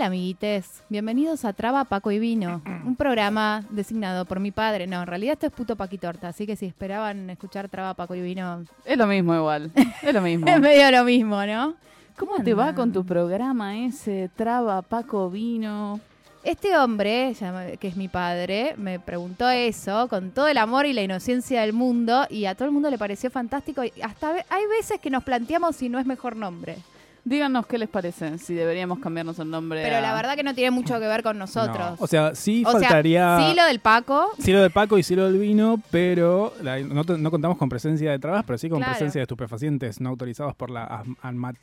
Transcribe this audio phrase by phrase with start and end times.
[0.00, 4.86] Hola amiguites, bienvenidos a Traba, Paco y Vino, un programa designado por mi padre.
[4.86, 8.22] No, en realidad esto es puto Paquitorta, así que si esperaban escuchar Traba, Paco y
[8.22, 9.70] Vino, Es lo mismo igual,
[10.00, 10.46] es lo mismo.
[10.48, 11.74] es medio lo mismo, ¿no?
[12.16, 14.30] ¿Cómo te va con tu programa ese?
[14.34, 16.00] Traba, Paco, Vino.
[16.44, 17.36] Este hombre,
[17.78, 21.74] que es mi padre, me preguntó eso con todo el amor y la inocencia del
[21.74, 23.84] mundo y a todo el mundo le pareció fantástico.
[23.84, 26.78] Y hasta hay veces que nos planteamos si no es mejor nombre.
[27.24, 29.82] Díganos qué les parece, si deberíamos cambiarnos el nombre.
[29.82, 31.76] Pero a- la verdad que no tiene mucho que ver con nosotros.
[31.78, 31.96] No.
[31.98, 33.38] O sea, sí O sea, faltaría.
[33.48, 36.78] sí lo del Paco, sí lo de Paco y sí lo del vino, pero la-
[36.80, 38.92] no, te- no contamos con presencia de trabas, pero sí con Claro.
[38.92, 41.56] presencia de estupefacientes no autorizados por la ANMAT.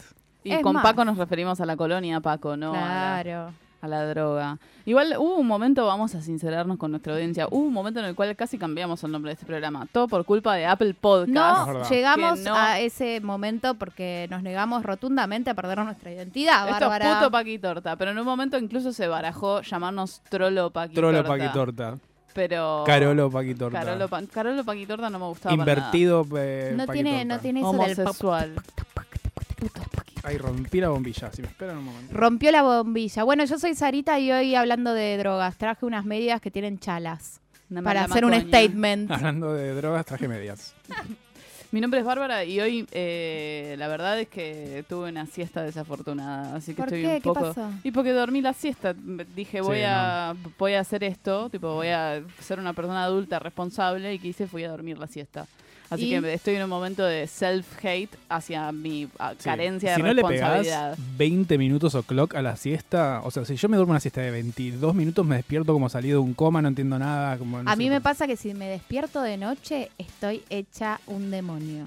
[0.44, 0.84] Y Es con más.
[0.84, 3.52] Paco nos referimos a la colonia Paco, no a, la, claro.
[3.82, 4.58] A la droga.
[4.86, 8.16] Igual hubo un momento, vamos a sincerarnos con nuestra audiencia, hubo un momento en el
[8.16, 9.88] cual casi cambiamos el nombre de este programa.
[9.92, 11.68] Todo por culpa de Apple Podcast.
[11.70, 16.80] No llegamos no- a ese momento porque nos negamos rotundamente a perder nuestra identidad, Esto
[16.90, 17.12] Bárbara.
[17.12, 21.22] es puto Paquitorta, pero en un momento incluso se barajó llamarnos Trolo Paquitorta.
[21.22, 21.98] Trolo Paquitorta.
[22.34, 22.84] Pero...
[22.86, 23.80] Carolo Paquitorta.
[23.80, 25.88] Carolo, Pa- Carolo Paquitorta no me gustaba para nada.
[25.88, 27.90] Invertido eh, no tiene, no tiene eso del pop.
[28.00, 28.54] homosexual.
[30.28, 32.14] Ahí rompí la bombilla, si me esperan un momento.
[32.14, 33.24] Rompió la bombilla.
[33.24, 35.56] Bueno, yo soy Sarita y hoy hablando de drogas.
[35.58, 37.40] Traje unas medias que tienen chalas
[37.70, 39.10] Una para hacer un statement.
[39.12, 40.74] Hablando de drogas, traje medias.
[41.72, 46.56] Mi nombre es Bárbara y hoy eh, la verdad es que tuve una siesta desafortunada,
[46.56, 47.08] así que ¿Por estoy qué?
[47.16, 47.72] un ¿Qué poco pasó?
[47.84, 51.74] y porque dormí la siesta, Me- dije voy Sí, a voy a hacer esto, tipo
[51.74, 55.46] voy a ser una persona adulta responsable y que hice fui a dormir la siesta.
[55.90, 56.20] Así ¿Y?
[56.20, 59.44] que estoy en un momento de self-hate hacia mi ah, Sí.
[59.46, 60.96] carencia si de no le responsabilidad.
[60.96, 64.00] pegás 20 minutos o clock a la siesta, o sea, si yo me duermo una
[64.00, 67.38] siesta de 22 minutos, me despierto como salido de un coma, no entiendo nada.
[67.38, 71.32] Como, no A mí me pasa que si me despierto de noche, estoy hecha un
[71.32, 71.86] demonio.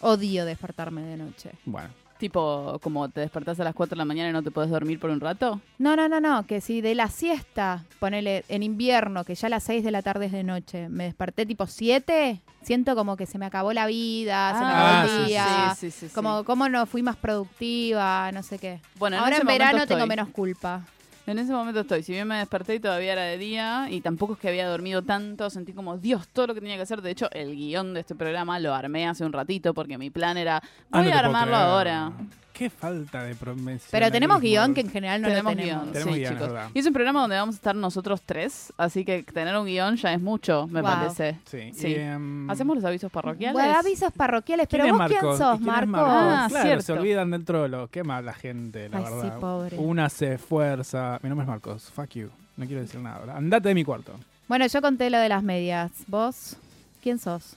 [0.00, 1.50] Odio despertarme de noche.
[1.64, 1.88] Bueno,
[2.22, 5.00] Tipo, como te despertás a las 4 de la mañana y no te puedes dormir
[5.00, 5.60] por un rato.
[5.78, 9.50] No, no, no, no, que si de la siesta, ponele en invierno, que ya a
[9.50, 13.26] las 6 de la tarde es de noche, me desperté tipo 7, siento como que
[13.26, 16.14] se me acabó la vida, se me acabó Ah, el sí, día, sí, sí, sí.
[16.14, 18.80] como cómo no fui más productiva, no sé qué.
[19.00, 19.96] Bueno, en Ahora en momento verano estoy.
[19.96, 20.82] tengo menos culpa.
[21.26, 22.02] En ese momento estoy.
[22.02, 25.02] Si bien me desperté y todavía era de día, y tampoco es que había dormido
[25.02, 27.00] tanto, sentí como, Dios, todo lo que tenía que hacer.
[27.00, 30.36] De hecho, el guion de este programa lo armé hace un ratito porque mi plan
[30.36, 30.56] era,
[30.90, 32.12] Ah, voy no a armarlo ahora.
[32.52, 33.88] Qué falta de promesa.
[33.90, 35.82] Pero tenemos guion que en general no tenemos lo tenemos.
[35.84, 36.48] guion, Tenemos sí, guion, chicos.
[36.48, 36.68] verdad.
[36.74, 39.96] Y es un programa donde vamos a estar nosotros tres, así que tener un guion
[39.96, 40.90] ya es mucho, me Wow.
[40.90, 41.38] parece.
[41.46, 41.72] Sí.
[41.74, 41.88] Sí.
[41.88, 43.54] y, em, ¿Hacemos los avisos parroquiales?
[43.54, 45.38] Bueno, avisos parroquiales, ¿quién pero vos quién Marcos?
[45.38, 45.88] sos, ¿Y quién es Marcos?
[46.12, 46.34] Marcos?
[46.38, 46.82] Ah, claro, cierto.
[46.84, 47.88] se olvidan del trolo.
[47.90, 49.38] Qué mala gente, la Ay, sí, verdad.
[49.40, 49.78] pobre.
[49.78, 51.18] Una se esfuerza.
[51.22, 51.90] Mi nombre es Marcos.
[51.94, 52.28] Fuck you.
[52.56, 53.16] No quiero decir nada.
[53.16, 53.36] ahora.
[53.36, 54.12] Andate de mi cuarto.
[54.46, 55.90] Bueno, yo conté lo de las medias.
[56.06, 56.56] ¿Vos
[57.02, 57.56] quién sos?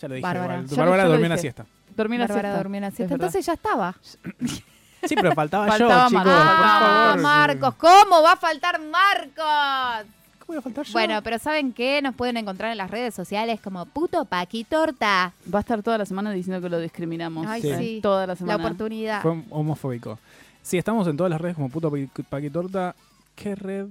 [0.00, 0.22] Ya lo dije.
[0.22, 0.62] Bárbara.
[0.76, 1.64] Bárbara durmió una siesta.
[1.96, 2.88] Dormí la Bárbara siesta.
[2.88, 3.14] Es siesta.
[3.14, 3.26] verdad.
[3.26, 3.94] Entonces ya estaba.
[5.04, 6.24] Sí, pero faltaba, Faltaba yo, chicos.
[6.24, 6.32] Marcos.
[6.32, 7.22] por Ah, favor.
[7.22, 10.06] Marcos, ¿cómo va a faltar Marcos?
[10.38, 10.92] ¿Cómo voy a faltar yo?
[10.92, 12.00] Bueno, pero ¿saben qué?
[12.00, 15.32] Nos pueden encontrar en las redes sociales como puto paquitorta.
[15.52, 17.48] Va a estar toda la semana diciendo que lo discriminamos.
[17.48, 17.74] Ay, Sí.
[17.78, 18.00] sí.
[18.00, 18.64] Toda la La semana.
[18.64, 19.22] oportunidad.
[19.22, 20.20] Fue homofóbico.
[20.62, 22.94] Sí, estamos en todas las redes como puto Paqui- paquitorta.
[23.34, 23.86] ¿Qué red?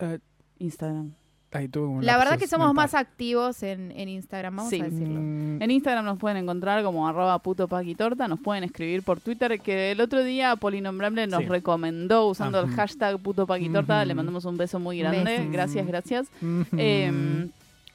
[0.00, 0.18] Eh,
[0.58, 1.12] Instagram.
[1.52, 2.84] Ahí tuve un La verdad que somos mental.
[2.84, 4.80] más activos en, en Instagram, vamos Sí.
[4.80, 5.20] a decirlo.
[5.20, 9.58] Mm, En Instagram nos pueden encontrar como arroba puto paquitorta, nos pueden escribir por Twitter,
[9.60, 11.46] que el otro día Polinombrable nos Sí.
[11.48, 15.50] recomendó usando el hashtag puto paquitorta, le mandamos un beso muy grande, beso.
[15.50, 16.28] gracias, gracias.
[16.76, 17.48] Eh,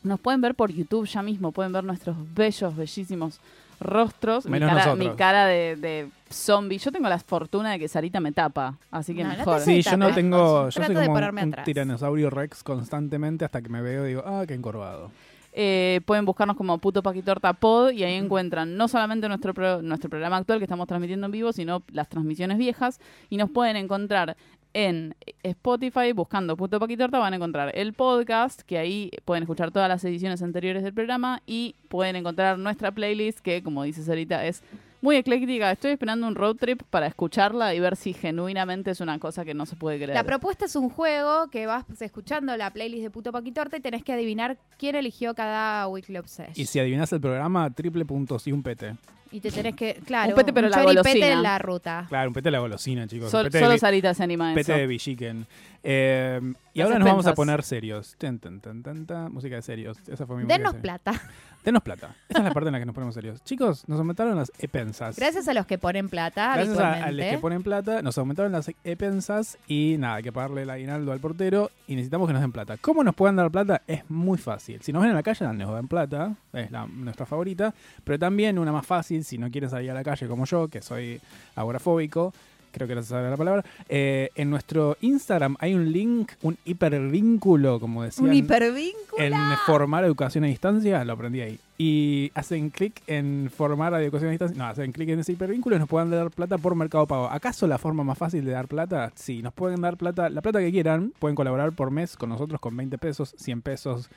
[0.03, 3.39] nos pueden ver por YouTube ya mismo, pueden ver nuestros bellos, bellísimos
[3.79, 4.97] rostros, mi cara, nosotros.
[4.97, 6.77] mi cara de, de zombie.
[6.77, 9.59] Yo tengo la fortuna de que Sarita me tapa, así que No, no te mejor.
[9.61, 10.69] Sí, yo no tengo.
[10.69, 11.65] Yo Trato soy de como un atrás.
[11.65, 15.11] tiranosaurio rex constantemente hasta que me veo y digo, ah, qué encorvado.
[15.55, 20.09] eh, pueden buscarnos como Puto Paquitorta Pod y ahí encuentran no solamente nuestro, pro- nuestro
[20.09, 22.99] programa actual que estamos transmitiendo en vivo, sino las transmisiones viejas
[23.29, 24.35] y nos pueden encontrar
[24.73, 29.87] en Spotify buscando Puto Paquitorta van a encontrar el podcast que ahí pueden escuchar todas
[29.89, 34.63] las ediciones anteriores del programa y pueden encontrar nuestra playlist que como dice Sarita es
[35.03, 35.69] muy ecléctica.
[35.69, 39.53] Estoy esperando un road trip para escucharla y ver si genuinamente es una cosa que
[39.53, 40.13] no se puede creer.
[40.13, 44.03] La propuesta es un juego que vas escuchando la playlist de Puto Paquitorta y tenés
[44.03, 46.53] que adivinar quién eligió cada Weekly Obsession.
[46.55, 48.95] Y si adivinas el programa, triple puntos y un pete.
[49.31, 51.27] Y te tenés que, claro, Un pete, pero la golosina.
[51.33, 52.05] en la ruta.
[52.07, 53.31] Claro, un pete de la golosina, chicos.
[53.31, 54.79] Sol- pete solo Sarita se anima a Pete eso.
[54.79, 55.47] de Villiquen.
[55.81, 56.39] Eh,
[56.73, 58.15] y ahora nos vamos a poner serios.
[58.19, 59.31] Ten, ten, ten, ten, ten.
[59.33, 59.97] Música de serios.
[60.07, 61.19] Esa fue mi Denos plata.
[61.63, 62.15] Denos plata.
[62.27, 63.43] Esa es la parte en la que nos ponemos serios.
[63.43, 65.15] Chicos, nos aumentaron las epensas.
[65.15, 68.51] Gracias a los que ponen plata Gracias a, a los que ponen plata, nos aumentaron
[68.51, 72.41] las epensas y nada, hay que pagarle el aguinaldo al portero y necesitamos que nos
[72.41, 72.77] den plata.
[72.77, 73.81] ¿Cómo nos pueden dar plata?
[73.87, 74.81] Es muy fácil.
[74.81, 77.73] Si nos ven en la calle, nos dan plata, es la, nuestra favorita,
[78.03, 80.81] pero también una más fácil, si no quieren salir a la calle como yo, que
[80.81, 81.21] soy
[81.55, 82.33] agorafóbico,
[82.73, 87.79] creo que se sabe la palabra, eh, en nuestro Instagram hay un link, un hipervínculo,
[87.79, 88.27] como decían.
[88.27, 89.23] Un hipervínculo.
[89.23, 89.33] En
[89.65, 91.59] formar educación a distancia, lo aprendí ahí.
[91.77, 94.57] Y hacen clic en formar educación a distancia.
[94.57, 97.29] No, hacen clic en ese hipervínculo y nos pueden dar plata por Mercado Pago.
[97.29, 99.11] ¿Acaso la forma más fácil de dar plata?
[99.15, 101.13] Sí, nos pueden dar plata, la plata que quieran.
[101.19, 104.09] Pueden colaborar por mes con nosotros con 20 pesos, 100 pesos,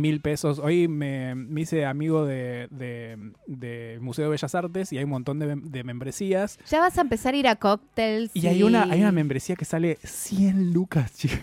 [0.00, 0.58] 1000 pesos.
[0.58, 3.16] Hoy me, me hice amigo de, de,
[3.46, 6.58] de Museo de Bellas Artes y hay un montón de, de membresías.
[6.70, 8.30] Ya vas a empezar a ir a cócteles.
[8.34, 11.38] Y hay una, hay una membresía que sale 100 lucas, chicos.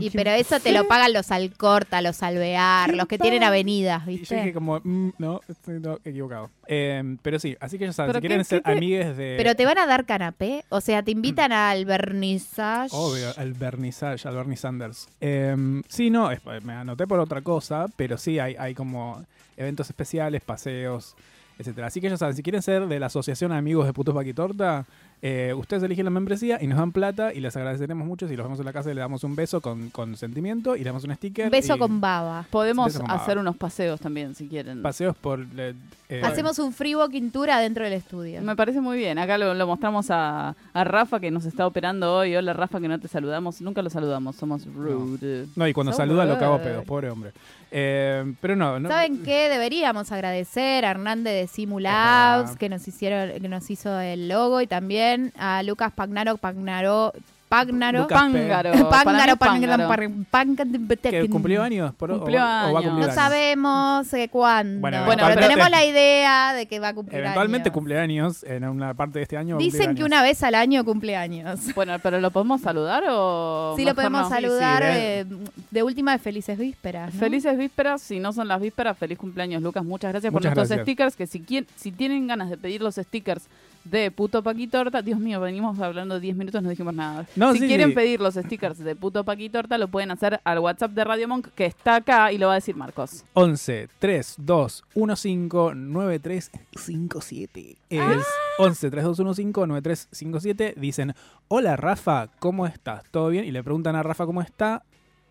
[0.00, 4.02] Y que- pero eso te lo pagan los Alcorta, los Alvear, los que tienen avenidas,
[4.06, 4.36] Y yo ¿viste?
[4.36, 6.50] dije como, mm, no, estoy no, equivocado.
[6.66, 9.34] Eh, pero sí, así que ya saben, ¿Pero si quieren qué- ser qué amigues de...
[9.36, 12.90] Pero te van a dar canapé, o sea, te invitan al vernissage.
[12.92, 15.08] Obvio, al vernissage, al Bernie Sanders.
[15.20, 15.54] Eh,
[15.88, 19.24] sí, no, es- me anoté por otra cosa, pero sí hay, hay como
[19.56, 21.14] eventos especiales, paseos,
[21.58, 21.86] etcétera.
[21.86, 24.86] Así que ya saben, si quieren ser de la Asociación Amigos de Putos Paquitorta,
[25.22, 28.28] eh, ustedes eligen la membresía y nos dan plata y les agradeceremos mucho.
[28.28, 30.86] Si los vemos en la casa le damos un beso con, con sentimiento y le
[30.86, 31.46] damos un sticker.
[31.46, 32.44] Un beso y con baba.
[32.50, 33.22] Podemos Beso con baba.
[33.22, 34.82] hacer unos paseos también si quieren.
[34.82, 35.40] Paseos por...
[35.56, 35.72] eh,
[36.10, 38.42] eh, Hacemos un free walking tour adentro del estudio.
[38.42, 39.18] Me parece muy bien.
[39.18, 42.36] Acá lo, lo mostramos a, a Rafa que nos está operando hoy.
[42.36, 43.62] Hola Rafa, que no te saludamos.
[43.62, 45.46] Nunca lo saludamos, somos rude.
[45.56, 47.32] No, y cuando So saluda lo cago pedos, pobre hombre.
[47.76, 48.88] Eh, pero no, no.
[48.88, 49.48] ¿Saben qué?
[49.48, 54.68] Deberíamos agradecer a Hernández de Simulabs, que nos hicieron, que nos hizo el logo, y
[54.68, 57.12] también a Lucas Pagnaro, Pagnaro,
[57.54, 58.32] Pagnaro, Lucas P.
[58.32, 58.70] Pángaro.
[58.72, 60.24] Pángaro, es Pángaro, Pángaro.
[60.30, 60.70] Pángaro,
[61.02, 61.94] ¿Que cumplió años?
[61.94, 62.72] Por, o- Cumplió o, va a años.
[62.82, 63.14] cumplir No años?
[63.14, 64.80] sabemos eh, cuándo.
[64.80, 67.74] Bueno, Bueno, pero pero- tenemos la idea de que va a cumplir Eventualmente años.
[67.74, 69.56] cumple años en una parte de este año.
[69.58, 70.06] Dicen que años.
[70.06, 71.60] una vez al año cumple años.
[71.74, 73.74] Bueno, pero ¿lo podemos saludar o.?
[73.76, 74.28] Sí, lo podemos no?
[74.28, 75.26] saludar Sí, sí, eh,
[75.70, 77.12] de última de Felices Vísperas.
[77.14, 77.20] ¿no?
[77.20, 80.68] Felices vísperas, si no son las vísperas, feliz cumpleaños Lucas, muchas gracias por Muchas nuestros
[80.68, 80.84] gracias.
[80.84, 83.44] stickers, que si, quien- si tienen ganas de pedir los stickers
[83.84, 87.26] de Puto Paquitorta, Dios mío, venimos hablando 10 minutos, no dijimos nada.
[87.36, 87.94] No, si sí, quieren sí.
[87.94, 91.66] pedir los stickers de Puto Paquitorta, lo pueden hacer al WhatsApp de Radio Monk, que
[91.66, 93.24] está acá y lo va a decir Marcos.
[93.34, 97.76] 11 3 2 1 5 9 3 5 7.
[97.90, 98.20] Es Ah.
[98.58, 100.74] 11 3 2 1 5 9 3 5 7.
[100.76, 101.14] Dicen:
[101.48, 103.02] Hola Rafa, ¿cómo estás?
[103.10, 103.44] ¿Todo bien?
[103.44, 104.82] Y le preguntan a Rafa cómo está.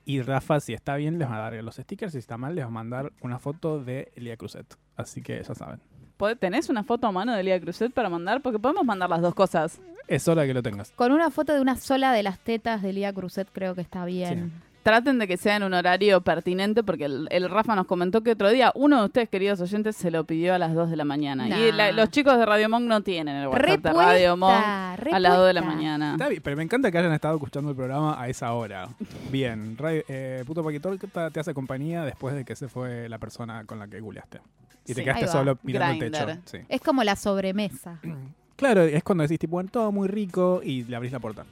[0.05, 2.11] Y Rafa, si está bien, les va a dar los stickers.
[2.11, 4.65] Si está mal, les va a mandar una foto de Elia Cruzet.
[4.97, 5.79] Así que ya saben.
[6.18, 8.42] ¿Pod- ¿Tenés una foto a mano de Lía Cruzet para mandar?
[8.42, 9.79] Porque podemos mandar las dos cosas.
[10.08, 10.91] Es hora que lo tengas.
[10.91, 14.05] Con una foto de una sola de las tetas de Lía Cruzet creo que está
[14.05, 14.51] bien.
[14.84, 18.32] Traten de que sea en un horario pertinente porque el, el Rafa nos comentó que
[18.34, 21.05] otro día uno de ustedes, queridos oyentes, se lo pidió a las 2 de la
[21.05, 21.48] mañana.
[21.48, 21.58] Nah.
[21.58, 24.51] Y la- los chicos de Radio Monk no tienen el WhatsApp de Repuesta, Radio Monk
[24.51, 26.12] a las 2 de la mañana.
[26.12, 28.89] Está bien, pero me encanta que hayan estado escuchando el programa a esa hora.
[29.32, 33.08] Bien, Radio- eh, Puto Paquitor ¿qué ta- te hace compañía después de que se fue
[33.08, 34.41] la persona con la que googleaste.
[34.86, 35.04] Y te Sí.
[35.04, 36.28] quedaste solo mirando el techo.
[36.46, 36.58] Sí.
[36.70, 38.00] Es como la sobremesa.
[38.56, 41.44] Claro, es cuando decís, tipo, bueno, todo muy rico y le abrís la puerta.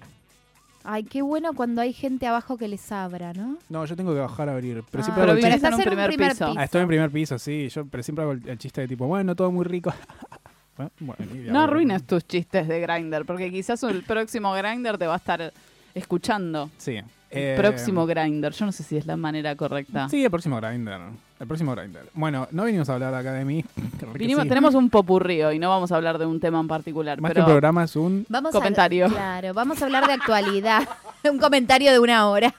[0.84, 3.58] Ay, qué bueno cuando hay gente abajo que les abra, ¿no?
[3.70, 4.84] No, yo tengo que bajar a abrir.
[4.90, 5.68] Pero Ah, siempre pero hago el vivís chiste.
[5.68, 6.54] en un primer piso.
[6.56, 7.70] Ah, estoy en primer piso, sí.
[7.70, 9.92] Yo pero siempre hago el, el chiste de tipo, bueno, todo muy rico.
[10.78, 11.74] Bueno, bueno, y No abro.
[11.74, 15.52] arruines tus chistes de Grinder, porque quizás el próximo Grinder te va a estar
[15.94, 16.70] escuchando.
[16.78, 16.96] Sí.
[16.96, 18.54] El Eh, próximo Grinder.
[18.54, 20.08] Yo no sé si es la manera correcta.
[20.08, 21.00] Sí, el próximo Grindr.
[21.41, 22.07] El próximo Grindr.
[22.13, 23.65] Bueno, no vinimos a hablar acá de mí.
[24.00, 24.50] que Vinimos, sí.
[24.50, 27.19] Tenemos un popurrío y no vamos a hablar de un tema en particular.
[27.19, 28.27] Más que pero un programa es un...
[28.29, 29.07] Vamos Comentario.
[29.07, 30.88] A, claro, vamos a hablar de actualidad.
[31.24, 32.53] Un comentario de una hora.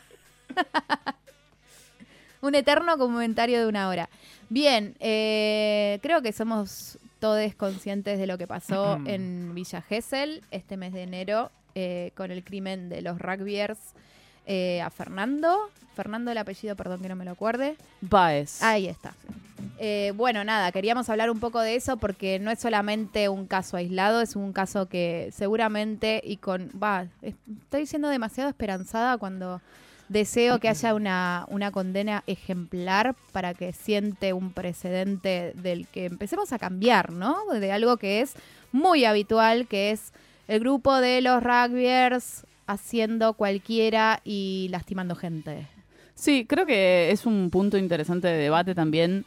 [2.40, 4.08] Un eterno comentario de una hora.
[4.48, 10.76] Bien, eh, creo que somos todos conscientes de lo que pasó en Villa Gesell este
[10.76, 13.78] mes de enero eh, con el crimen de los rugbyers
[14.46, 15.70] eh, a Fernando.
[15.94, 17.76] Fernando el apellido, perdón que no me lo acuerde.
[18.00, 18.62] Baez.
[18.62, 19.12] Ahí está.
[19.78, 23.76] Eh, bueno, nada, queríamos hablar un poco de eso porque no es solamente un caso
[23.76, 26.70] aislado, es un caso que seguramente y con...
[26.82, 27.34] Va, es-
[27.64, 29.61] estoy siendo demasiado esperanzada cuando
[30.08, 36.52] deseo que haya una, una condena ejemplar para que siente un precedente del que empecemos
[36.52, 37.37] a cambiar, ¿no?
[37.52, 38.34] De algo que es
[38.72, 40.12] muy habitual, que es
[40.49, 45.67] el grupo de los rugbyers haciendo cualquiera y lastimando gente.
[46.14, 49.25] Sí, creo que es un punto interesante de debate también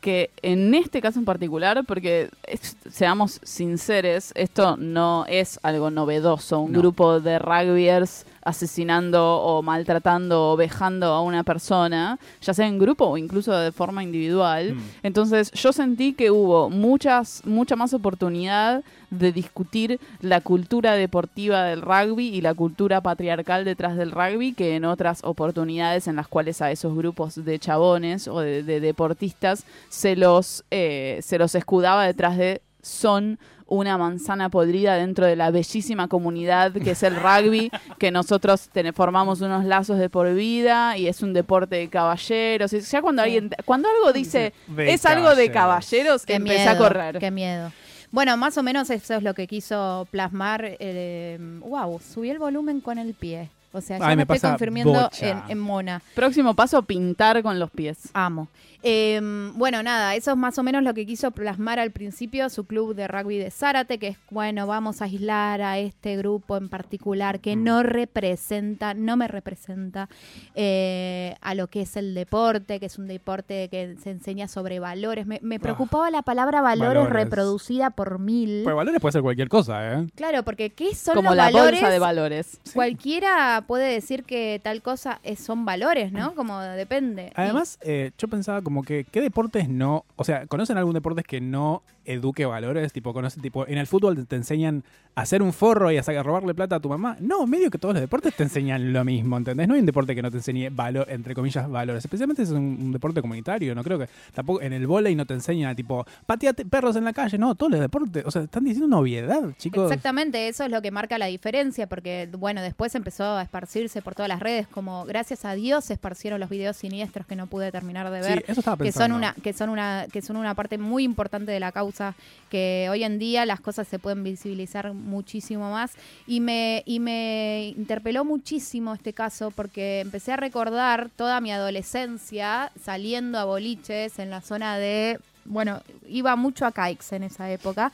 [0.00, 6.58] que en este caso en particular, porque es- seamos sinceros, esto no es algo novedoso,
[6.60, 6.80] un No.
[6.80, 13.06] grupo de rugbyers asesinando o maltratando o vejando a una persona, ya sea en grupo
[13.06, 14.74] o incluso de forma individual.
[14.74, 14.80] Mm.
[15.02, 21.82] Entonces yo sentí que hubo muchas, mucha más oportunidad de discutir la cultura deportiva del
[21.82, 26.62] rugby y la cultura patriarcal detrás del rugby que en otras oportunidades en las cuales
[26.62, 32.06] a esos grupos de chabones o de, de deportistas se los, eh, se los escudaba
[32.06, 33.38] detrás de son
[33.72, 38.92] una manzana podrida dentro de la bellísima comunidad que es el rugby, que nosotros ten-
[38.92, 42.70] formamos unos lazos de por vida y es un deporte de caballeros.
[42.70, 46.22] Ya cuando alguien, cuando algo dice De es algo de caballeros.
[46.28, 47.18] empecé miedo, a correr.
[47.18, 47.72] Qué miedo.
[48.10, 50.76] Bueno, más o menos eso es lo que quiso plasmar.
[50.78, 53.48] Eh, wow, subí el volumen con el pie.
[53.72, 55.10] O sea, ya Ay, me, me estoy confirmando
[55.48, 56.02] en mona.
[56.14, 58.10] Próximo paso, pintar con los pies.
[58.12, 58.48] Amo.
[58.82, 59.20] Eh,
[59.54, 62.94] bueno, nada, eso es más o menos lo que quiso plasmar al principio su club
[62.94, 67.40] de rugby de Zárate, que es, bueno, vamos a aislar a este grupo en particular
[67.40, 67.64] que Mm.
[67.64, 70.08] no representa, no me representa
[70.54, 74.80] eh, a lo que es el deporte, que es un deporte que se enseña sobre
[74.80, 75.26] valores.
[75.26, 77.24] Me, me preocupaba la palabra valores, Ah, valores.
[77.24, 78.62] reproducida por mil.
[78.64, 80.06] Pues valores puede ser cualquier cosa, ¿eh?
[80.14, 81.80] Claro, porque ¿qué son Como los la valores?
[81.80, 82.60] bolsa de valores.
[82.74, 86.34] Cualquiera puede decir que tal cosa es- son valores, ¿no?
[86.34, 87.26] Como depende.
[87.28, 90.06] Y- Además, eh, yo pensaba como que, ¿qué deportes no?
[90.16, 92.92] O sea, ¿conocen algún deporte que no eduque valores?
[92.92, 96.54] Tipo, conocen, tipo, en el fútbol te, enseñan a hacer un forro y a, robarle
[96.54, 97.16] plata a tu mamá.
[97.20, 99.68] No, medio que todos los deportes te enseñan lo mismo, ¿entendés?
[99.68, 102.02] No hay un deporte que no te enseñe valor, entre comillas, valores.
[102.04, 105.26] Especialmente si es un, un deporte comunitario, no creo que tampoco en el vóley no
[105.26, 107.36] te enseñan, tipo, pateate perros en la calle.
[107.36, 109.90] No, todos los deportes, o sea, están diciendo una obviedad, chicos.
[109.90, 114.14] Exactamente, eso es lo que marca la diferencia, porque bueno, después empezó a esparcirse por
[114.14, 117.72] todas las redes, como gracias a Dios se esparcieron los videos siniestros que no pude
[117.72, 121.04] terminar de ver, estaba que son una, que son una, que son una parte muy
[121.04, 122.14] importante de la causa,
[122.50, 125.92] que hoy en día las cosas se pueden visibilizar muchísimo más.
[126.26, 132.72] Y me, y me interpeló muchísimo este caso, porque empecé a recordar toda mi adolescencia
[132.82, 137.92] saliendo a boliches en la zona de bueno, iba mucho a Caix en esa época.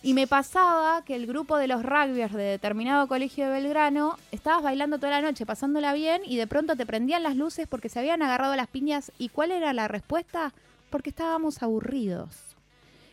[0.00, 4.62] Y me pasaba que el grupo de los rugbyers de determinado colegio de Belgrano estabas
[4.62, 7.98] bailando toda la noche, pasándola bien, y de pronto te prendían las luces porque se
[7.98, 9.10] habían agarrado las piñas.
[9.18, 10.52] ¿Y cuál era la respuesta?
[10.90, 12.47] Porque estábamos aburridos.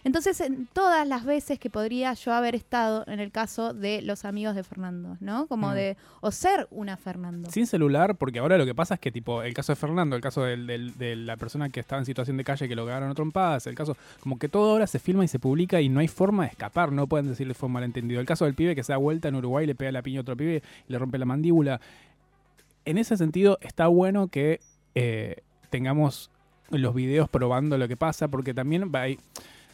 [0.05, 4.23] Entonces, en todas las veces que podría yo haber estado en el caso de los
[4.23, 5.47] amigos de Fernando, ¿no?
[5.47, 5.73] Como Mm.
[5.73, 7.49] de, o ser una Fernando.
[7.49, 10.21] Sin celular, porque ahora lo que pasa es que, tipo, el caso de Fernando, el
[10.21, 13.09] caso del- del- de la persona que estaba en situación de calle que lo cagaron
[13.09, 15.99] a trompadas, el caso, como que todo ahora se filma y se publica y no
[15.99, 18.21] hay forma de escapar, no pueden decirle fue un malentendido.
[18.21, 20.21] El caso del pibe que se da vuelta en Uruguay, le pega la piña a
[20.21, 21.81] otro pibe y le rompe la mandíbula.
[22.85, 24.59] En ese sentido, está bueno que
[24.93, 25.37] eh,
[25.71, 26.29] tengamos
[26.69, 29.19] los videos probando lo que pasa, porque también va ahí-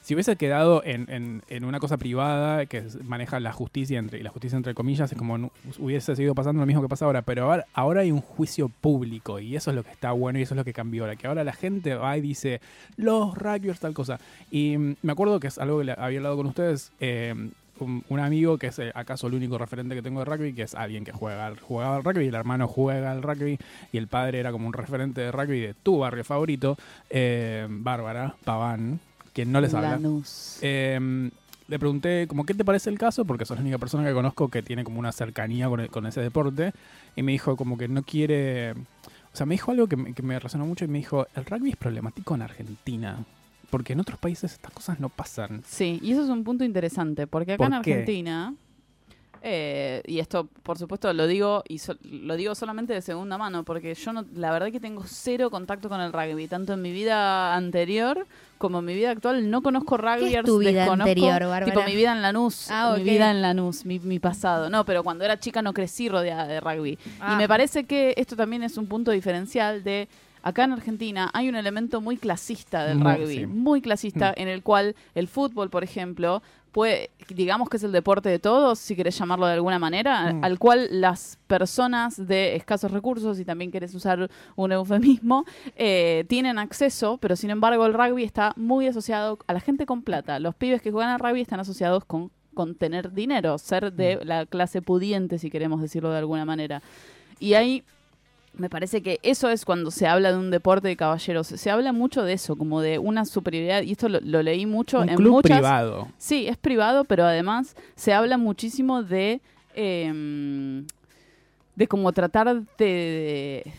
[0.01, 4.29] si hubiese quedado en, en- una cosa privada que maneja la justicia entre y la
[4.29, 7.22] justicia entre comillas es como hubiese seguido pasando lo mismo que pasa ahora.
[7.22, 10.41] Pero ahora, ahora hay un juicio público y eso es lo que está bueno y
[10.41, 11.15] eso es lo que cambió ahora.
[11.15, 12.62] Que ahora la gente va y dice
[12.98, 16.48] los rugbyers tal cosa y mm, me acuerdo que es algo que había hablado con
[16.48, 17.34] ustedes eh,
[17.79, 20.75] un, amigo que es eh, acaso el único referente que tengo de rugby que es
[20.75, 23.58] alguien que juega jugaba al rugby el hermano juega al rugby
[23.91, 26.77] y el padre era como un referente de rugby de tu barrio favorito
[27.10, 29.00] eh, Bárbara Paván
[29.34, 29.90] quien no les habla
[30.62, 31.30] eh,
[31.68, 34.50] le pregunté como qué te parece el caso, porque sos la única persona que conozco
[34.50, 36.74] que tiene como una cercanía con, el- con ese deporte,
[37.16, 40.22] y me dijo como que no quiere, o sea, me dijo algo que me, que
[40.22, 43.24] me resonó mucho y me dijo, el rugby es problemático en Argentina,
[43.70, 45.64] porque en otros países estas cosas no pasan.
[45.66, 48.04] Sí, y eso es un punto interesante, porque acá ¿Por en qué?
[49.43, 53.63] Eh, y esto por supuesto lo digo y so- lo digo solamente de segunda mano,
[53.63, 56.91] porque yo no, la verdad que tengo cero contacto con el rugby, tanto en mi
[56.91, 58.27] vida anterior
[58.60, 59.50] como en mi vida actual.
[59.50, 60.36] No conozco rugby.
[60.45, 61.65] tu vida anterior, Bárbara?
[61.65, 64.69] Tipo mi vida en Lanús, Ah, mi vida en Lanús, mi, mi pasado.
[64.69, 67.00] No, pero cuando era chica no crecí rodeada de rugby.
[67.19, 67.33] Ah.
[67.33, 70.07] Y me parece que esto también es un punto diferencial de
[70.43, 73.45] acá en Argentina hay un elemento muy clasista del Muy, rugby, sí.
[73.45, 76.41] muy clasista, en el cual el fútbol, por ejemplo,
[76.72, 80.44] puede, digamos que es el deporte de todos, si querés llamarlo de alguna manera, Mm.
[80.44, 86.58] al cual las personas de escasos recursos, y también querés usar un eufemismo, eh, tienen
[86.60, 90.40] acceso, pero sin embargo el rugby está muy asociado a la gente con plata.
[90.40, 94.28] Los pibes que juegan al rugby están asociados con, con tener dinero, ser de Mm.
[94.28, 96.82] la clase pudiente, si queremos decirlo de alguna manera.
[97.40, 97.84] Y ahí
[98.53, 101.48] me parece que eso es cuando se habla de un deporte de caballeros.
[101.48, 105.00] Se habla mucho de eso, como de una superioridad, y esto lo, lo leí mucho
[105.00, 105.60] Un en club muchas...
[105.60, 106.08] privado.
[106.17, 109.41] Sí, es privado, pero además se habla muchísimo de...
[109.75, 110.86] em,
[111.74, 113.72] de como tratar de,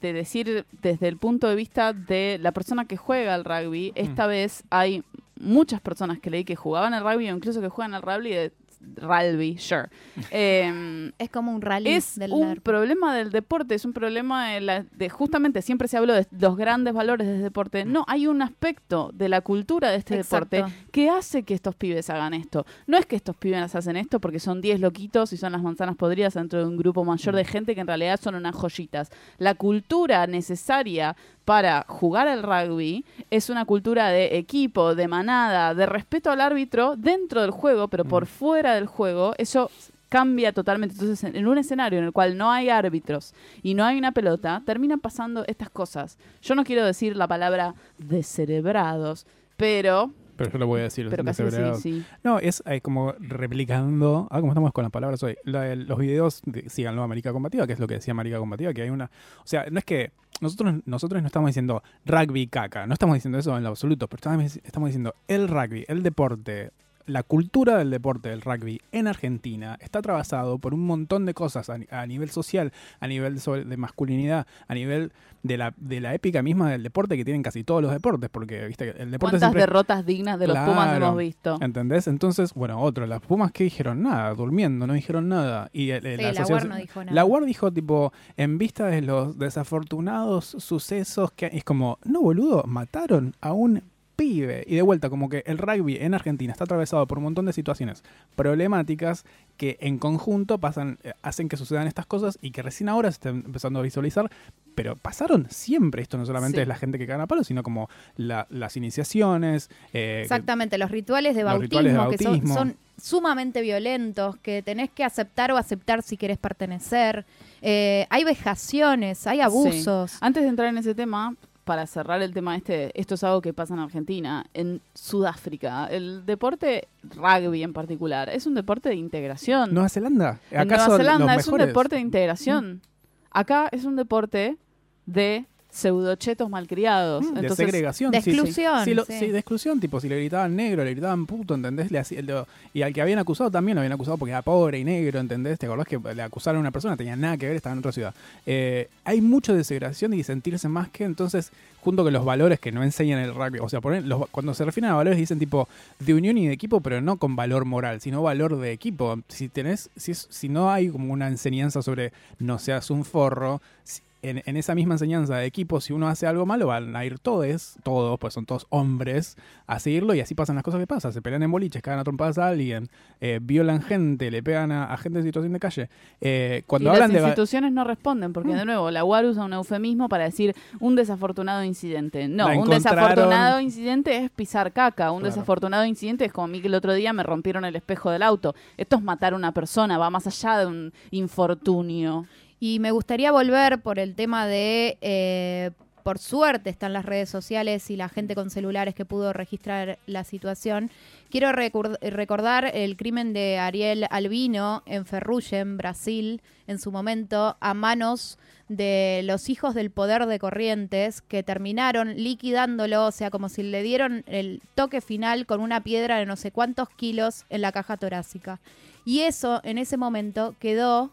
[0.00, 4.26] de decir desde el punto de vista de la persona que juega al rugby, esta
[4.26, 5.02] vez hay
[5.40, 8.52] muchas personas que leí que jugaban al rugby o incluso que juegan al rugby de
[8.96, 9.88] rugby, sure.
[10.30, 14.60] Em, Es como un rally es del un problema del deporte, es un problema de,
[14.60, 17.84] la- de- justamente siempre se habló de los grandes valores del deporte.
[17.84, 20.56] No, hay un aspecto de la cultura de este Exacto.
[20.56, 22.66] deporte que hace que estos pibes hagan esto.
[22.86, 25.96] No es que estos pibes hacen esto porque son 10 loquitos y son las manzanas
[25.96, 29.10] podridas dentro de un grupo mayor de gente que en realidad son unas joyitas.
[29.38, 35.86] La cultura necesaria para jugar al rugby es una cultura de equipo, de manada, de
[35.86, 39.70] respeto al árbitro dentro del juego, pero por fuera del juego, eso
[40.08, 40.94] cambia totalmente.
[40.94, 44.62] Entonces, en, un escenario en el cual no hay árbitros y no hay una pelota,
[44.64, 46.18] terminan pasando estas cosas.
[46.40, 50.12] Yo no quiero decir la palabra descerebrados, pero...
[50.36, 51.08] Pero yo lo voy a decir.
[51.10, 51.44] Pero casi
[51.80, 52.04] sí.
[52.24, 56.42] No, es eh, como replicando, ah, como estamos con las palabras hoy, la los videos,
[56.44, 59.04] de, síganlo, América Combativa, que es lo que decía América Combativa, que hay una,
[59.38, 60.10] o sea, no es que
[60.40, 64.18] nosotros, nosotros no estamos diciendo rugby caca, no estamos diciendo eso en lo absoluto, pero
[64.18, 66.72] estamos, estamos diciendo el rugby, el deporte,
[67.06, 71.68] la cultura del deporte del rugby en Argentina está atravesado por un montón de cosas
[71.70, 76.00] a, ni- a nivel social, a nivel sobre- de masculinidad, a nivel de la, de
[76.00, 79.10] la épica misma del deporte que tienen casi todos los deportes, porque viste que el
[79.10, 79.60] deporte ¿Cuántas siempre...
[79.62, 81.58] derrotas dignas de los Pumas hemos visto?
[81.60, 82.06] ¿Entendés?
[82.08, 85.68] Entonces, bueno, otro, las Pumas que dijeron nada, durmiendo, no dijeron nada.
[85.72, 87.14] Y el- el- Sí, la la UAR no dijo nada.
[87.14, 92.64] La UAR dijo, tipo, en vista de los desafortunados sucesos que es como, no boludo,
[92.66, 93.82] mataron a un
[94.16, 94.64] pibe.
[94.66, 97.52] Y de vuelta, como que el rugby en Argentina está atravesado por un montón de
[97.52, 98.02] situaciones
[98.36, 99.24] problemáticas
[99.56, 103.14] que en conjunto pasan, eh, hacen que sucedan estas cosas y que recién ahora se
[103.14, 104.30] están empezando a visualizar.
[104.74, 106.02] Pero pasaron siempre.
[106.02, 106.62] Esto no solamente Sí.
[106.62, 109.68] es la gente que gana palo, sino como la- las iniciaciones.
[109.86, 114.62] eh, que- Exactamente, los rituales de Los bautismo, rituales de que son sumamente violentos, que
[114.62, 117.24] tenés que aceptar o aceptar si querés pertenecer.
[117.62, 120.16] Eh, hay vejaciones, hay abusos.
[120.20, 123.52] Antes de entrar en ese tema, para cerrar el tema este, esto es algo que
[123.52, 129.72] pasa en Argentina, en Sudáfrica, el deporte rugby en particular, es un deporte de integración.
[129.72, 130.40] Nueva Zelanda.
[130.50, 132.82] en ¿Acaso Nueva Zelanda los es un deporte de integración.
[133.30, 134.58] Acá es un deporte
[135.06, 137.24] de pseudochetos malcriados.
[137.24, 138.10] Mm, de segregación.
[138.12, 138.30] de sí, sí.
[138.30, 139.18] exclusión, Sí, lo- sí.
[139.18, 141.90] sí, de exclusión, tipo, si le gritaban negro, le gritaban puto, ¿entendés?
[141.90, 144.78] Le hacía- lo- y al que habían acusado también lo habían acusado porque era pobre
[144.78, 145.58] y negro, ¿entendés?
[145.58, 146.96] ¿Te acordás que le acusaron a una persona?
[146.96, 148.14] Tenía nada que ver, estaba en otra ciudad.
[148.46, 151.50] Eh, hay mucho de segregación y sentirse más que, entonces,
[151.82, 154.64] junto con los valores que no enseñan el rugby, o sea, ponen los- cuando se
[154.64, 158.00] refieren a valores dicen tipo de unión y de equipo, pero no con valor moral,
[158.00, 159.18] sino valor de equipo.
[159.28, 164.00] Si tenés, si, si no hay como una enseñanza sobre no seas un forro, si-
[164.30, 167.18] en, en esa misma enseñanza de equipo, si uno hace algo malo, van a ir
[167.18, 171.12] todos, todos, pues son todos hombres, a seguirlo y así pasan las cosas que pasan.
[171.12, 172.88] Se pelean en boliches, cagan a trompadas a alguien,
[173.20, 175.88] eh, violan gente, le pegan a, a gente en situación de calle.
[176.20, 177.28] Eh, cuando y hablan las de...
[177.28, 178.56] instituciones no responden, porque Mm.
[178.56, 182.26] de nuevo, la UAR usa un eufemismo para decir un desafortunado incidente.
[182.28, 185.10] No, La un encontraron- desafortunado incidente es pisar caca.
[185.12, 185.34] Un Claro.
[185.34, 188.22] desafortunado incidente es como a mí que el otro día me rompieron el espejo del
[188.22, 188.54] auto.
[188.76, 192.26] Esto es matar a una persona, va más allá de un infortunio.
[192.66, 195.70] Y me gustaría volver por el tema de, eh,
[196.02, 200.24] por suerte están las redes sociales y la gente con celulares que pudo registrar la
[200.24, 200.90] situación.
[201.28, 207.74] Quiero recor- recordar el crimen de Ariel Albino en Ferrugem, Brasil, en su momento, a
[207.74, 208.38] manos
[208.70, 213.82] de los hijos del poder de Corrientes que terminaron liquidándolo, o sea, como si le
[213.82, 217.98] dieron el toque final con una piedra de no sé cuántos kilos en la caja
[217.98, 218.58] torácica.
[219.04, 221.12] Y eso en ese momento quedó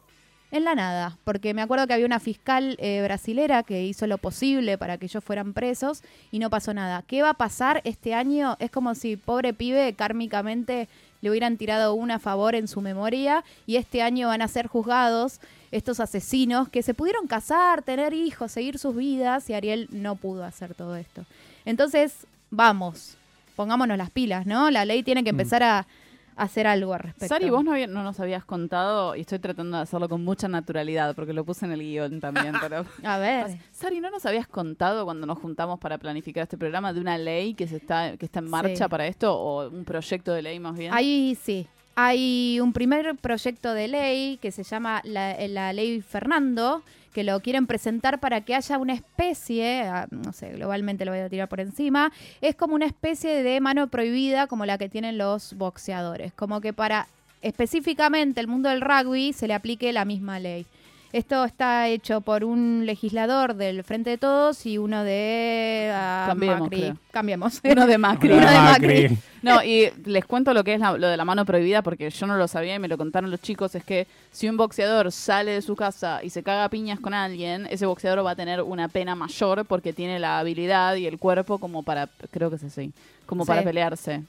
[0.52, 4.18] en la nada, porque me acuerdo que había una fiscal eh, brasilera que hizo lo
[4.18, 7.04] posible para que ellos fueran presos y no pasó nada.
[7.08, 8.58] ¿Qué va a pasar este año?
[8.60, 10.90] Es como si pobre pibe kármicamente
[11.22, 14.68] le hubieran tirado un a favor en su memoria y este año van a ser
[14.68, 15.40] juzgados
[15.72, 20.44] estos asesinos que se pudieron casar, tener hijos, seguir sus vidas y Ariel no pudo
[20.44, 21.24] hacer todo esto.
[21.64, 23.16] Entonces, vamos,
[23.56, 24.70] pongámonos las pilas, ¿no?
[24.72, 25.40] La ley tiene que Mm.
[25.40, 25.88] empezar a,
[26.36, 27.28] hacer algo al respecto.
[27.34, 30.48] Sari, vos no, había- no nos habías contado, y estoy tratando de hacerlo con mucha
[30.48, 32.86] naturalidad, porque lo puse en el guion también, pero...
[33.04, 33.58] A ver.
[33.72, 37.54] Sari, ¿no nos habías contado cuando nos juntamos para planificar este programa de una ley
[37.54, 38.90] que se está, que está en marcha Sí.
[38.90, 40.94] para esto, o un proyecto de ley más bien?
[40.94, 41.68] Ahí sí.
[41.96, 47.40] Hay un primer proyecto de ley que se llama la, la ley Fernando, que lo
[47.42, 51.50] quieren presentar para que haya una especie, ah, no sé, globalmente lo voy a tirar
[51.50, 56.34] por encima, es como una especie de mano prohibida como la que tienen los boxeadores,
[56.34, 57.08] como que para
[57.42, 60.66] específicamente el mundo del rugby se le aplique la misma ley.
[61.14, 66.62] Esto está hecho por un legislador del Frente de Todos y uno de ah, Cambiemos,
[66.62, 66.80] Macri.
[66.80, 66.98] creo.
[67.12, 67.62] Cambiemos.
[67.70, 68.32] Uno de Macri.
[68.32, 69.18] Uno de Macri.
[69.42, 72.28] No, y les cuento lo que es la- lo de la mano prohibida, porque yo
[72.28, 75.50] no lo sabía y me lo contaron los chicos, es que si un boxeador sale
[75.52, 78.62] de su casa y se caga a piñas con alguien, ese boxeador va a tener
[78.62, 82.64] una pena mayor porque tiene la habilidad y el cuerpo como para, creo que es
[82.66, 82.94] así,
[83.26, 83.48] como Sí.
[83.48, 84.22] para pelearse.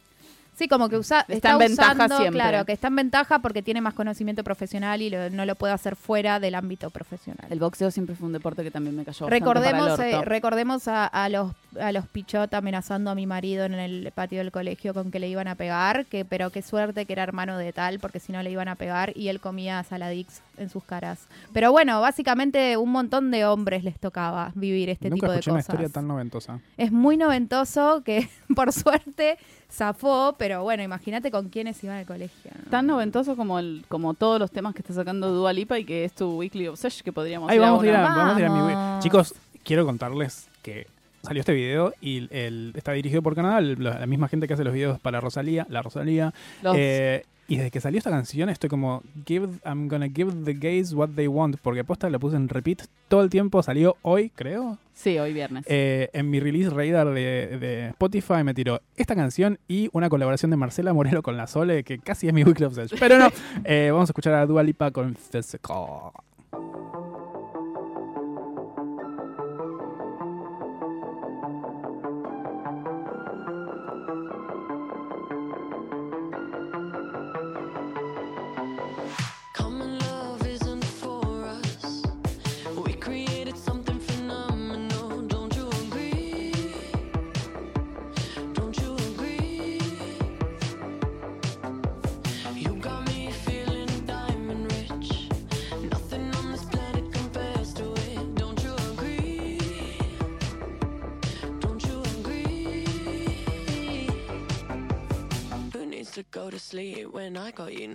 [0.55, 2.39] Sí, como que usa, Está está, en ventaja usando, siempre.
[2.41, 5.73] claro, que está en ventaja porque tiene más conocimiento profesional y lo- no lo puede
[5.73, 7.47] hacer fuera del ámbito profesional.
[7.51, 10.03] El boxeo siempre fue un deporte que también me cayó bastante para el Recordemos, orto.
[10.03, 14.39] eh, recordemos a, a los a los pichot amenazando a mi marido en el patio
[14.39, 17.59] del colegio con que le iban a pegar, que pero qué suerte que era hermano
[17.59, 20.85] de tal, porque si no le iban a pegar y él comía saladix en sus
[20.85, 21.27] caras.
[21.53, 25.51] Pero bueno, básicamente un montón de hombres les tocaba vivir este Nunca tipo de escuché
[25.51, 25.75] una cosas.
[25.75, 26.61] historia tan noventosa.
[26.77, 29.39] Es muy noventoso que por suerte
[29.71, 32.51] zafó, pero bueno, imagínate con quiénes iban al colegio.
[32.65, 32.71] ¿no?
[32.71, 36.05] Tan noventoso como el, como todos los temas que está sacando Dua Lipa y que
[36.05, 38.51] es tu Weekly Obsession, que podríamos Ahí ir vamos a a, vamos a ir a
[38.51, 40.87] mi Chicos, quiero contarles que
[41.23, 44.65] salió este video y el, está dirigido por Canadá, el- la, misma gente que hace
[44.65, 46.33] los videos para Rosalía, la Rosalía.
[46.75, 50.95] Eh, y desde que salió esta canción estoy como, give, I'm gonna give the gays
[50.95, 54.79] what they want, porque posta la puse en repeat todo el tiempo, salió hoy, creo.
[54.95, 55.65] Sí, hoy viernes.
[55.69, 60.51] Eh, en mi release radar de, de Spotify me tiró esta canción y una colaboración
[60.51, 62.99] de Marcela Morelo con la Sole, que casi es mi weekly obsession.
[62.99, 63.29] Pero no,
[63.65, 66.13] eh, vamos a escuchar a Dua Lipa con Physical.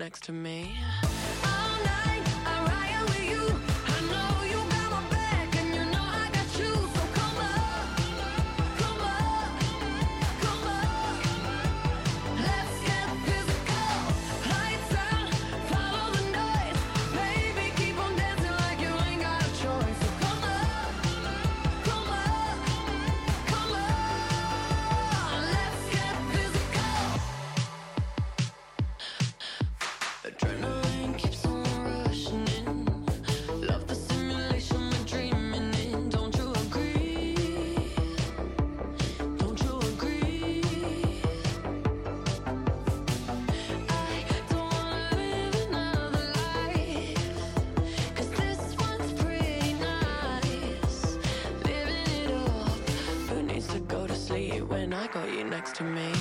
[0.07, 1.06] Next to me?
[55.73, 56.16] To me?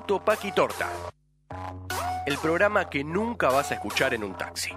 [0.00, 0.88] Paqui Torta.
[2.26, 4.70] El programa que nunca vas a escuchar en un taxi.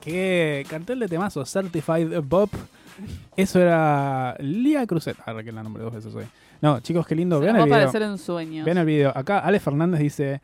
[0.00, 2.50] Que cartel de temazo, Certified Pop.
[3.36, 5.16] Eso era Lía Cruzet.
[5.26, 6.24] Ahora que la nombré dos veces hoy.
[6.60, 7.38] No, chicos, qué lindo.
[7.38, 8.02] Se Vean nos el va a video.
[8.10, 8.64] en sueños.
[8.64, 9.12] Vean el video.
[9.14, 10.40] Acá Ale Fernández dice: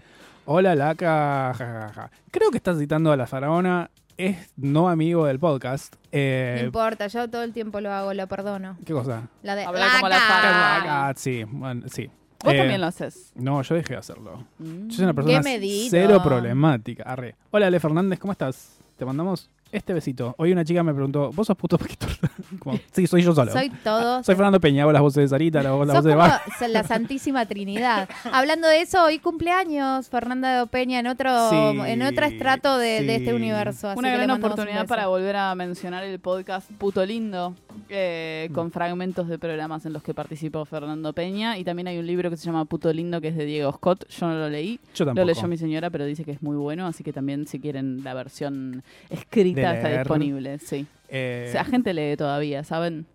[0.51, 1.53] Hola, Laca.
[1.55, 2.11] jajaja".
[2.31, 3.91] Creo que estás citando a la faraona.
[4.17, 5.95] Es no amigo del podcast.
[6.11, 8.79] Eh, No importa, yo todo el tiempo lo hago, lo perdono.
[8.87, 9.29] ¿Qué cosa?
[9.43, 10.27] La de Hablar como la Laca.
[10.27, 11.09] faraona.
[11.09, 12.11] Ah, sí, bueno, sí.
[12.43, 13.31] Vos Eh, también lo haces.
[13.35, 14.47] No, yo dejé de hacerlo.
[14.59, 14.89] Mm.
[14.89, 15.89] Yo soy una persona medito.
[15.91, 17.03] cero problemática.
[17.03, 17.37] Arre.
[17.51, 18.79] Hola, Ale Fernández, ¿cómo estás?
[18.97, 20.35] Te mandamos este besito.
[20.39, 22.07] Hoy una chica me preguntó, ¿vos sos puto paquito?
[22.59, 23.53] Como, sí, soy yo solo.
[23.53, 24.23] Soy todo.
[24.23, 26.41] Soy Fernando Peña, hago las voces de Sarita, la, voz- la Sos voz de Bar.
[26.71, 28.09] la Santísima Trinidad.
[28.33, 33.03] Hablando de eso, hoy cumpleaños Fernanda de Peña en otro, Sí, en otro estrato de,
[33.03, 33.89] de este universo.
[33.89, 37.55] así Una gran un oportunidad para volver a mencionar el podcast Puto Lindo,
[37.89, 38.55] eh, Mm.
[38.55, 41.59] con fragmentos de programas en los que participó Fernando Peña.
[41.59, 44.09] Y también hay un libro que se llama Puto Lindo, que es de Diego Scott.
[44.09, 44.81] Yo no lo leí.
[44.95, 45.27] Yo Lo tampoco.
[45.27, 48.15] leyó mi señora, pero dice que es muy bueno, así que también si quieren la
[48.15, 50.01] versión escrita De está leer.
[50.01, 50.87] disponible, sí.
[51.09, 53.07] Eh, O sea, gente lee todavía, ¿saben?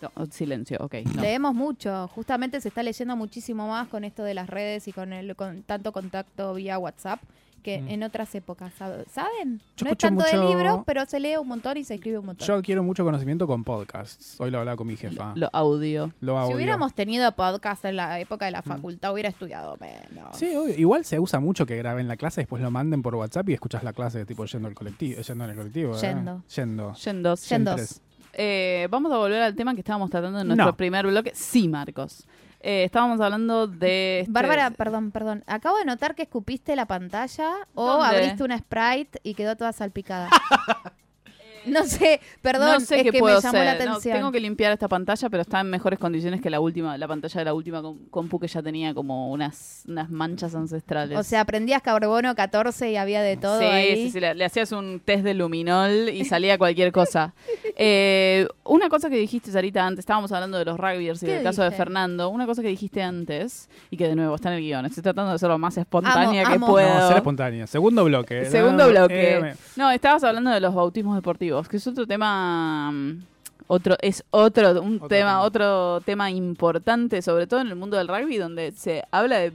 [0.00, 0.94] No, silencio, ok.
[1.14, 1.22] no.
[1.22, 5.12] Leemos mucho, justamente se está leyendo muchísimo más con esto de las redes y con
[5.12, 7.20] el con tanto contacto vía WhatsApp
[7.66, 7.88] que Mm.
[7.88, 9.60] en otras épocas, ¿sab- ¿saben?
[9.76, 12.18] Yo no es tanto de mucho- libros, pero se lee un montón y se escribe
[12.18, 12.46] un montón.
[12.46, 14.36] yo quiero mucho conocimiento con podcasts.
[14.40, 15.32] Hoy lo hablaba con mi jefa.
[15.34, 16.12] Lo audio.
[16.20, 16.56] Lo si audio.
[16.56, 18.68] hubiéramos tenido podcast en la época de la Mm.
[18.68, 20.36] facultad, hubiera estudiado menos.
[20.38, 20.74] Sí, obvio.
[20.78, 23.82] igual se usa mucho que graben la clase, después lo manden por WhatsApp y escuchas
[23.82, 25.96] la clase tipo yendo al colectivo, yendo en el colectivo.
[25.96, 26.00] ¿eh?
[26.00, 26.42] Yendo.
[26.54, 26.94] Yendo.
[26.94, 28.00] Yendos.
[28.38, 30.76] Eh, vamos a volver al tema que estábamos tratando en nuestro No.
[30.76, 31.32] primer bloque.
[31.34, 32.26] Sí, Marcos.
[32.68, 34.20] Eh, estábamos hablando de...
[34.20, 35.44] este- Bárbara, perdón, perdón.
[35.46, 38.16] Acabo de notar que escupiste la pantalla o ¿Dónde?
[38.16, 40.28] abriste una Sprite y quedó toda salpicada.
[41.66, 43.64] no sé, perdón, no sé es qué que puedo me llamó la.
[43.74, 44.16] No, atención.
[44.16, 47.40] tengo que limpiar esta pantalla, pero está en mejores condiciones que la última, la pantalla
[47.40, 51.18] de la última com- compu que ya tenía como unas, unas manchas ancestrales.
[51.18, 53.94] O sea, aprendías carbono 14 y había de todo sí, ahí.
[54.06, 57.34] sí, sí, le, le hacías un test de luminol y salía cualquier cosa.
[57.78, 61.42] Eh, una cosa que dijiste, Sarita, antes, estábamos hablando de los rugbyers y ¿Qué del
[61.42, 61.70] caso de?
[61.72, 62.30] Fernando.
[62.30, 65.32] Una cosa que dijiste antes, y que de nuevo está en el guion, estoy tratando
[65.32, 66.66] de ser lo más espontánea Amo, que amo.
[66.68, 66.88] puedo.
[66.94, 67.66] No, ser espontánea.
[67.66, 68.46] Segundo bloque.
[68.46, 69.38] Segundo No, bloque.
[69.38, 73.22] eh, No, estabas hablando de los bautismos deportivos, que es otro tema mm,
[73.68, 75.40] otro es otro un Otro tema tema.
[75.42, 79.52] otro tema importante, sobre todo en el mundo del rugby donde se habla de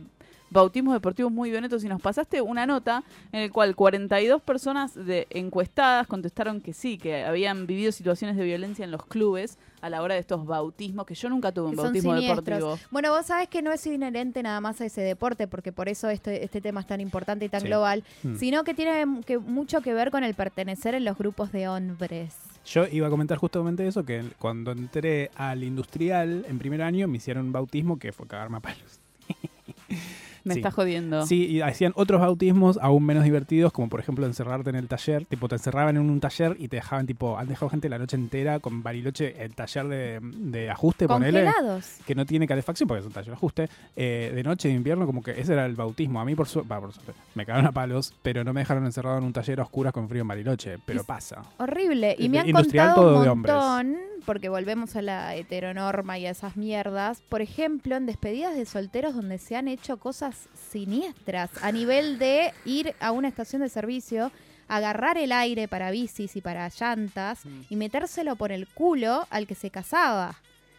[0.52, 5.26] bautismos deportivos muy violentos y nos pasaste una nota en el cual 42 personas de
[5.32, 10.04] encuestadas contestaron que sí, que habían vivido situaciones de violencia en los clubes a la
[10.04, 12.78] hora de estos bautismos, que yo nunca tuve un bautismo deportivo.
[12.92, 16.08] Bueno, vos sabés que no es inherente nada más a ese deporte, porque por eso
[16.10, 17.68] este, este tema es tan importante y tan Sí.
[17.68, 18.36] global, Hmm.
[18.36, 22.36] sino que tiene que, mucho que ver con el pertenecer en los grupos de hombres.
[22.66, 27.18] Yo iba a comentar justamente eso, que cuando entré al industrial en primer año me
[27.18, 29.00] hicieron un bautismo que fue cagarme a palos.
[30.44, 30.60] Me Sí.
[30.60, 31.26] está jodiendo.
[31.26, 35.26] Sí, y hacían otros bautismos aún menos divertidos, como por ejemplo encerrarte en el taller.
[35.26, 38.16] Tipo, te encerraban en un taller y te dejaban, tipo, han dejado gente la noche
[38.16, 41.44] entera con Bariloche, el taller de, de ajuste, ponele.
[41.46, 41.98] Congelados.
[42.06, 43.70] Que no tiene calefacción porque es un taller de ajuste.
[43.96, 46.20] eh, de noche, de invierno, como que ese era el bautismo.
[46.22, 49.18] A mí, por suerte, por suerte, me cagaron a palos, pero no me dejaron encerrado
[49.18, 50.78] en un taller a oscuras con frío en Bariloche.
[50.86, 51.44] Pero pasa.
[51.58, 52.16] Horrible.
[52.18, 56.26] Y me han industrial, contado todo un de montón, porque volvemos a la heteronorma y
[56.26, 57.22] a esas mierdas.
[57.30, 60.31] Por ejemplo, en despedidas de solteros donde se han hecho cosas
[60.72, 64.32] siniestras a nivel de ir a una estación de servicio,
[64.68, 67.62] agarrar el aire para bicis y para llantas Mm.
[67.70, 70.36] y metérselo por el culo al que se casaba.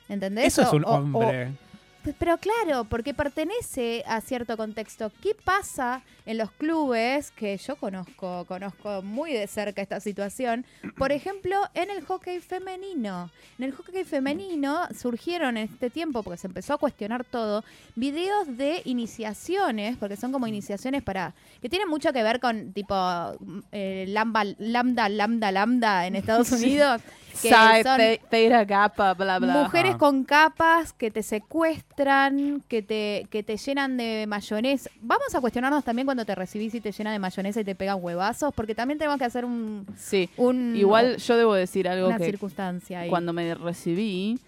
[0.09, 0.47] ¿Entendés?
[0.47, 1.53] Eso es un o- hombre.
[2.19, 5.13] Pero claro, porque pertenece a cierto contexto.
[5.23, 10.65] ¿Qué pasa en los clubes que yo conozco, conozco muy de cerca esta situación?
[10.99, 13.31] Por ejemplo, en el hockey femenino.
[13.59, 17.63] En el hockey femenino surgieron en este tiempo, porque se empezó a cuestionar todo,
[17.95, 22.95] videos de iniciaciones, porque son como iniciaciones para que tienen mucho que ver con tipo
[23.71, 27.01] eh, lambda, lambda, lambda, lambda en Estados Unidos.
[27.41, 27.49] Que
[27.83, 29.53] son- Pe- Theta, Kappa, bla, bla.
[29.63, 29.99] Mujeres Ajá.
[29.99, 34.91] con capas que te secuestran, que te, que te llenan de mayonesa.
[35.01, 37.99] Vamos a cuestionarnos también cuando te recibís y te llena de mayonesa y te pegan
[38.01, 40.29] huevazos, porque también tenemos que hacer un, Sí.
[40.37, 43.09] un Igual yo debo decir algo una que circunstancia ahí.
[43.11, 44.39] cuando me recibí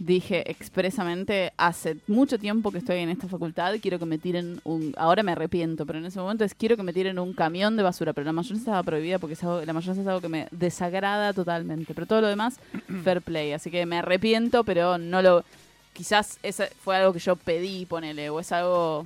[0.00, 4.94] dije expresamente hace mucho tiempo que estoy en esta facultad quiero que me tiren un
[4.96, 7.82] ahora me arrepiento pero en ese momento es quiero que me tiren un camión de
[7.82, 10.46] basura pero la mayonesa estaba prohibida porque es algo- la mayonesa es algo que me
[10.52, 12.60] desagrada totalmente pero todo lo demás
[13.02, 15.42] fair play así que me arrepiento pero no lo
[15.98, 19.04] quizás ese fue algo que yo pedí ponele o es algo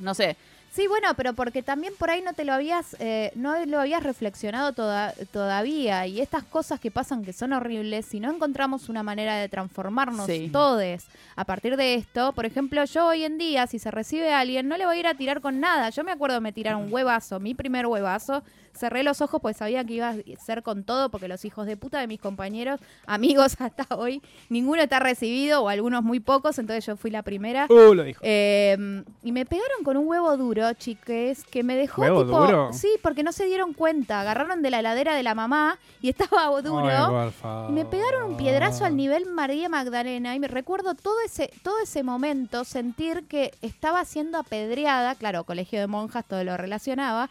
[0.00, 0.36] no sé
[0.72, 4.04] Sí, bueno, pero porque también por ahí no te lo habías, eh, no lo habías
[4.04, 6.06] reflexionado toda- todavía.
[6.06, 10.26] Y estas cosas que pasan que son horribles, si no encontramos una manera de transformarnos
[10.26, 10.48] Sí.
[10.52, 11.02] todos
[11.34, 14.68] a partir de esto, por ejemplo, yo hoy en día, si se recibe a alguien,
[14.68, 15.90] no le voy a ir a tirar con nada.
[15.90, 19.84] Yo me acuerdo me tiraron un huevazo, mi primer huevazo, cerré los ojos pues sabía
[19.84, 23.56] que iba a ser con todo, porque los hijos de puta de mis compañeros, amigos
[23.60, 27.66] hasta hoy, ninguno está recibido, o algunos muy pocos, entonces yo fui la primera.
[27.68, 28.20] Uh, lo dijo.
[28.22, 32.40] Eh, y me pegaron con un huevo duro, chiques, que me dejó ¿Huevo tipo.
[32.40, 32.72] duro?
[32.72, 34.20] Sí, porque no se dieron cuenta.
[34.20, 36.88] Agarraron de la heladera de la mamá y estaba duro.
[36.88, 37.32] Ay,
[37.68, 40.34] y me pegaron un piedrazo al nivel María Magdalena.
[40.34, 45.14] Y me recuerdo todo ese, todo ese momento, sentir que estaba siendo apedreada.
[45.14, 47.30] Claro, colegio de monjas, todo lo relacionaba.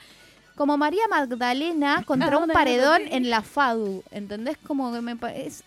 [0.60, 4.04] Como María Magdalena contra un paredón en la FADU.
[4.12, 4.58] ¿Entendés?
[4.68, 5.64] Como que me es-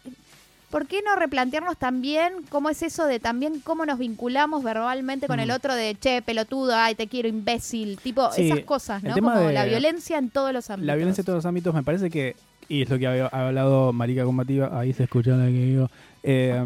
[0.71, 5.41] ¿Por qué no replantearnos también cómo es eso de también cómo nos vinculamos verbalmente con
[5.41, 5.53] el Mm.
[5.55, 7.99] otro de che, pelotudo, ay, te quiero, imbécil?
[8.03, 9.15] Tipo, Sí, esas cosas, ¿no?
[9.15, 10.87] Como de- la violencia en todos los ámbitos.
[10.87, 12.37] La violencia en todos los ámbitos me parece que,
[12.69, 15.91] y es lo que había ha hablado Marica Combativa, ahí se escucha lo que digo,
[16.23, 16.63] eh,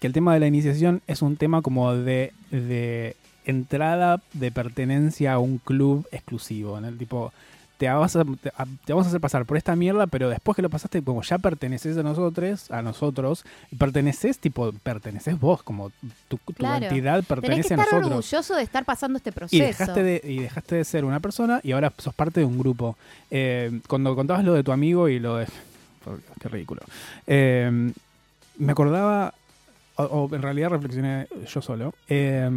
[0.00, 3.14] que el tema de la iniciación es un tema como de, de
[3.48, 6.86] entrada de pertenencia a un club exclusivo, ¿no?
[6.88, 7.32] El tipo,
[7.78, 10.54] te, vas a- te, a- te vamos a hacer pasar por esta mierda, pero después
[10.56, 15.62] que lo pasaste, como ya perteneces a nosotros, a nosotros, y perteneces, tipo, perteneces vos,
[15.62, 15.90] como
[16.28, 16.84] tu, tu Claro.
[16.84, 18.18] entidad Tenés pertenece que a estar nosotros.
[18.18, 19.64] orgulloso de estar pasando este Y proceso.
[19.64, 22.96] dejaste, de, y dejaste de ser una persona y ahora sos parte de un grupo.
[23.30, 25.46] Eh, cuando contabas lo de tu amigo y lo de...
[26.40, 26.80] Qué ridículo.
[27.26, 27.92] Eh,
[28.58, 29.34] me acordaba,
[29.98, 32.48] o, o en realidad reflexioné yo solo, eh,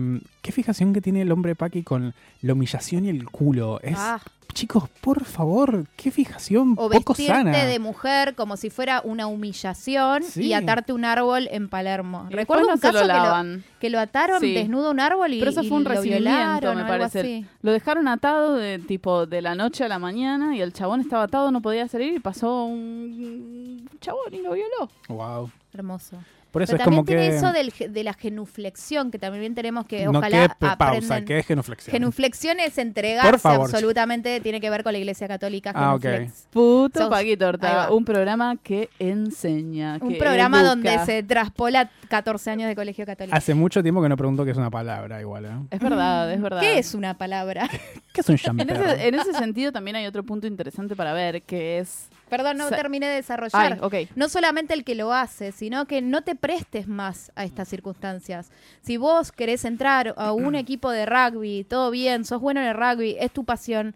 [0.41, 3.80] qué fijación que tiene el hombre Paqui con la humillación y el culo.
[3.82, 4.19] Es, Ah,
[4.54, 7.51] Chicos, por favor, qué fijación o poco vestirte sana.
[7.65, 10.47] de mujer como si fuera una humillación Sí.
[10.47, 12.27] y atarte un árbol en Palermo.
[12.30, 13.19] Y Recuerdo un caso lo que,
[13.58, 14.54] lo, que lo ataron Sí.
[14.54, 17.45] desnudo a un árbol y, Pero eso fue un lo recibimiento, violaron me parece.
[17.62, 21.23] Lo dejaron atado de tipo de la noche a la mañana y el chabón estaba
[21.23, 24.89] atado, no podía salir y pasó un chabón y lo violó.
[25.08, 25.49] Wow.
[25.73, 26.17] Hermoso.
[26.52, 27.38] Por eso Pero es también como tiene que...
[27.38, 31.46] eso del de la genuflexión, que también tenemos que, no ojalá que pausa, que es
[31.46, 31.92] genuflexión.
[31.92, 33.70] Genuflexión es entregarse Por favor.
[33.70, 35.72] absolutamente, tiene que ver con la Iglesia Católica.
[35.74, 36.02] Ah, ok.
[36.02, 36.48] genuflex.
[36.52, 37.92] Puto Sos- Paqui ahí Torta, va.
[37.92, 39.98] un programa que enseña.
[40.02, 40.70] Un que programa educa.
[40.70, 43.36] donde se traspola 14 años de colegio católico.
[43.36, 45.50] Hace mucho tiempo que no pregunto qué es una palabra igual, ¿eh?
[45.72, 46.60] Es verdad, es verdad.
[46.60, 47.70] ¿Qué es una palabra?
[48.14, 51.42] ¿Qué es un En ese, en ese sentido también hay otro punto interesante para ver,
[51.44, 52.10] que es...
[52.32, 53.78] Perdón, no Sa- terminé de desarrollar.
[53.91, 54.10] Ay.
[54.15, 58.50] No solamente el que lo hace, sino que no te prestes más a estas circunstancias.
[58.82, 62.74] Si vos querés entrar a un equipo de rugby, todo bien, sos bueno en el
[62.78, 63.94] rugby, es tu pasión,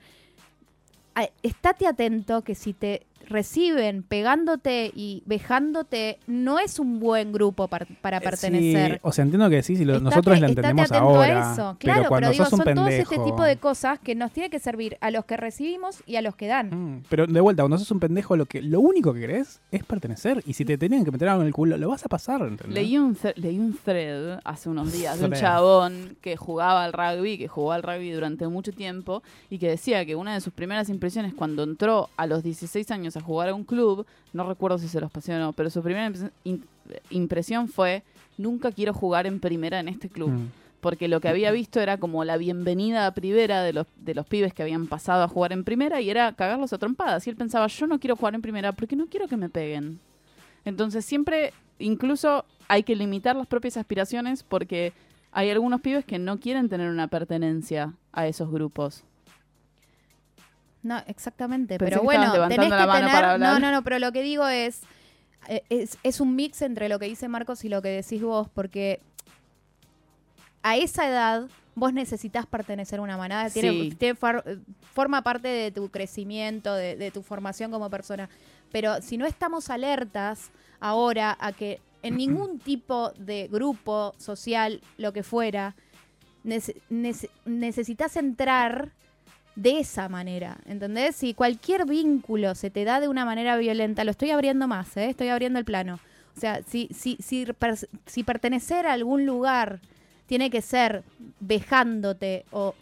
[1.43, 7.87] estate atento que si te reciben pegándote y vejándote, no es un buen grupo par-
[8.01, 8.93] para pertenecer.
[8.93, 11.49] Sí, o sea, entiendo que sí, si lo- Estate- nosotros la estate entendemos ahora.
[11.49, 11.77] a eso.
[11.79, 13.13] pero Claro, cuando pero, digo, sos un son todos pendejo.
[13.13, 16.21] este tipo de cosas que nos tiene que servir a los que recibimos y a
[16.21, 16.69] los que dan.
[16.69, 19.83] Mm, Pero de vuelta, cuando sos un pendejo, lo que lo único que querés es
[19.83, 20.43] pertenecer.
[20.45, 22.73] Y si te tenían que meter algo en el culo, lo vas a pasar, ¿entendés?
[22.75, 27.37] Leí un, leí un thread hace unos días de un chabón que jugaba al rugby,
[27.37, 30.89] que jugó al rugby durante mucho tiempo y que decía que una de sus primeras
[30.89, 34.87] impresiones cuando entró a los 16 años a jugar a un club, no recuerdo si
[34.87, 36.11] se los pasó o no, pero su primera
[37.09, 38.03] impresión fue,
[38.37, 40.29] nunca quiero jugar en primera en este club.
[40.29, 40.51] Mm.
[40.81, 44.27] Porque lo que había visto era como la bienvenida a primera de los, de los
[44.27, 47.25] pibes que habían pasado a jugar en primera y era cagarlos a trompadas.
[47.25, 49.99] Y él pensaba, yo no quiero jugar en primera porque no quiero que me peguen.
[50.63, 54.93] Entonces siempre, incluso hay que limitar las propias aspiraciones porque
[55.31, 59.03] hay algunos pibes que no quieren tener una pertenencia a esos grupos.
[60.85, 61.77] No, exactamente.
[61.79, 63.39] Pensé pero que bueno, tenés que tener.
[63.39, 64.81] No, no, no, pero lo que digo es,
[65.47, 65.97] eh, es.
[66.03, 68.99] Es un mix entre lo que dice Marcos y lo que decís vos, porque
[70.61, 73.49] a esa edad vos necesitas pertenecer a una manada.
[73.49, 73.95] Tiene, Sí.
[73.97, 74.57] tiene far- eh,
[74.93, 78.29] forma parte de tu crecimiento, de, de tu formación como persona.
[78.71, 85.13] Pero si no estamos alertas ahora a que en ningún tipo de grupo social, lo
[85.13, 85.75] que fuera,
[86.45, 88.91] nece- nece- necesitas entrar
[89.55, 91.15] de esa manera, ¿entendés?
[91.15, 95.09] Si cualquier vínculo se te da de una manera violenta, lo estoy abriendo más, ¿eh?
[95.09, 95.99] estoy abriendo el plano.
[96.35, 99.79] O sea, si, si, si, per- si pertenecer a algún lugar
[100.27, 101.03] tiene que ser
[101.39, 102.73] vejándote o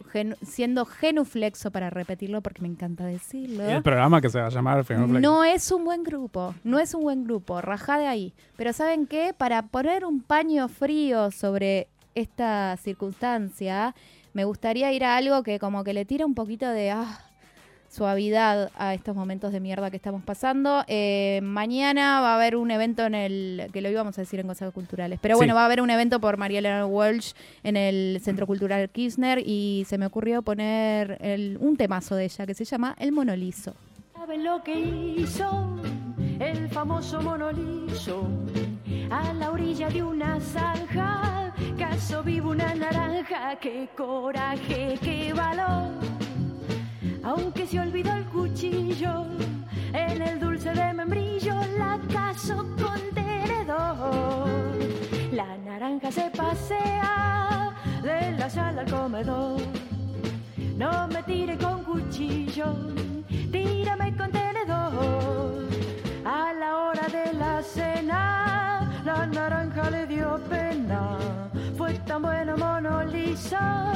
[0.42, 3.64] siendo genuflexo, para repetirlo porque me encanta decirlo.
[3.68, 4.84] El programa que se va a llamar.
[5.20, 8.32] No es un buen grupo, no es un buen grupo, rajá de ahí.
[8.56, 9.34] Pero ¿saben qué?
[9.36, 13.94] Para poner un paño frío sobre esta circunstancia,
[14.34, 17.20] me gustaría ir a algo que como que le tira un poquito de, ah,
[17.88, 20.82] suavidad a estos momentos de mierda que estamos pasando.
[20.88, 24.48] Eh, mañana va a haber un evento en el, que lo íbamos a decir en
[24.48, 25.38] Cosas Culturales, pero Sí.
[25.38, 29.38] bueno, va a haber un evento por María Elena Walsh en el Centro Cultural Kirchner
[29.46, 33.74] y se me ocurrió poner el- un temazo de ella que se llama El Monolizo.
[34.12, 34.76] ¿Saben lo que
[35.16, 35.76] hizo
[36.40, 38.26] el famoso monolizo?
[39.10, 41.33] A la orilla de una zanja,
[42.24, 45.92] vivo una naranja, qué coraje, qué valor.
[47.22, 49.26] Aunque se olvidó el cuchillo,
[49.92, 54.48] en el dulce de membrillo la caso con tenedor.
[55.32, 57.72] La naranja se pasea
[58.02, 59.60] de la sala al comedor.
[60.76, 62.74] No me tire con cuchillo,
[63.52, 65.68] tírame con tenedor.
[66.24, 71.43] A la hora de la cena, la naranja le dio pena.
[71.84, 73.92] Fue tan buena monoliza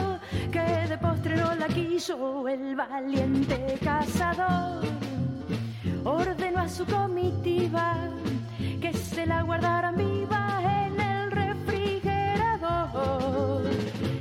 [0.53, 4.85] que de postre no la quiso el valiente cazador.
[6.05, 7.97] Ordenó a su comitiva
[8.79, 13.63] que se la guardaran viva en el refrigerador.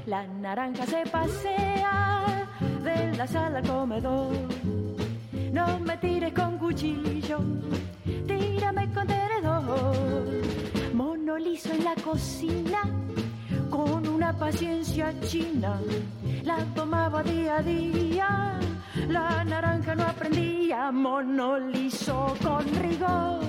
[0.06, 2.48] La naranja se pasea
[2.86, 4.32] de la sala al comedor.
[5.52, 7.40] No me tires con cuchillo,
[8.28, 10.24] tírame con tenedor.
[10.94, 12.84] Monolizo en la cocina
[13.88, 15.80] con una paciencia china.
[16.44, 18.60] La tomaba día a día,
[19.08, 20.92] la naranja no aprendía.
[20.92, 23.40] Monolizo con rigor.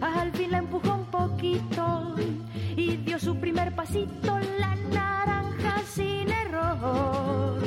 [0.00, 2.14] Al fin la empujó un poquito
[2.76, 4.38] y dio su primer pasito.
[4.58, 7.58] La naranja sin error.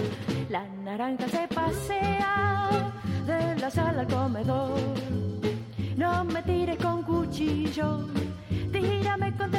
[0.50, 2.92] La naranja se pasea
[3.26, 4.80] de la sala al comedor.
[5.96, 8.08] No me tires con cuchillo,
[8.72, 9.52] tírame con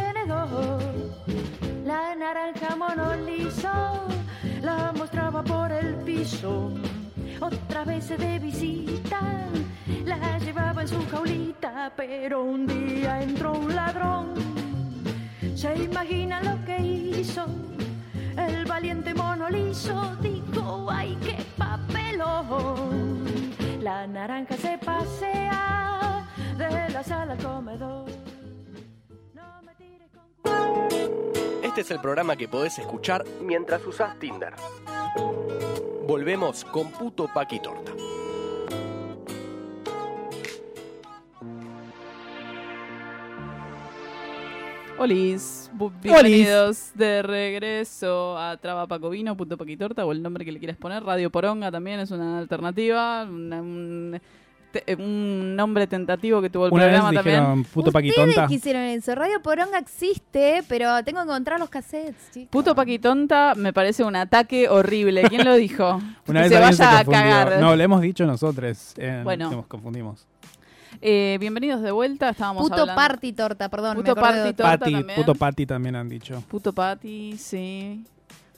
[7.40, 9.20] Otra vez de visita
[10.04, 14.34] la llevaba en su jaulita, pero un día entró un ladrón.
[15.56, 17.46] ¿Se imagina lo que hizo?
[18.36, 23.24] El valiente monolizo dijo, ¡ay, qué papelón!
[23.82, 28.08] La naranja se pasea de la sala al comedor.
[29.34, 30.28] No me tires con
[31.80, 34.52] Este es el programa que podés escuchar mientras usás Tinder.
[36.06, 37.92] Volvemos con Puto Paqui Torta.
[44.98, 45.70] Olis,
[46.02, 51.02] bienvenidos de regreso a Traba Pacovino, Punto Paquitorta, o el nombre que le quieras poner.
[51.02, 54.20] Radio Poronga también es una alternativa, una- un,
[54.72, 57.36] te- un nombre tentativo que tuvo el Una vez programa también.
[57.40, 58.46] dijeron puto Ustedes paquitonta.
[58.46, 59.14] quisieron eso.
[59.14, 62.48] Radio Poronga existe, pero tengo que encontrar los cassettes, chicos.
[62.50, 65.22] Puto Paquitonta me parece un ataque horrible.
[65.28, 66.00] ¿Quién lo dijo?
[66.26, 67.60] Una que vez se alguien se vaya a cagar.
[67.60, 68.94] No, lo hemos dicho nosotros.
[68.96, 69.50] eh, Bueno.
[69.50, 70.26] Nos confundimos.
[71.02, 72.30] Eh, bienvenidos de vuelta.
[72.30, 72.94] Estábamos Puto hablando.
[73.00, 73.96] party torta, perdón.
[73.96, 75.16] Puto me party torta Pati, también.
[75.16, 76.42] puto Pati también han dicho.
[76.48, 78.04] Puto patty, sí.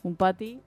[0.02, 0.58] Un patty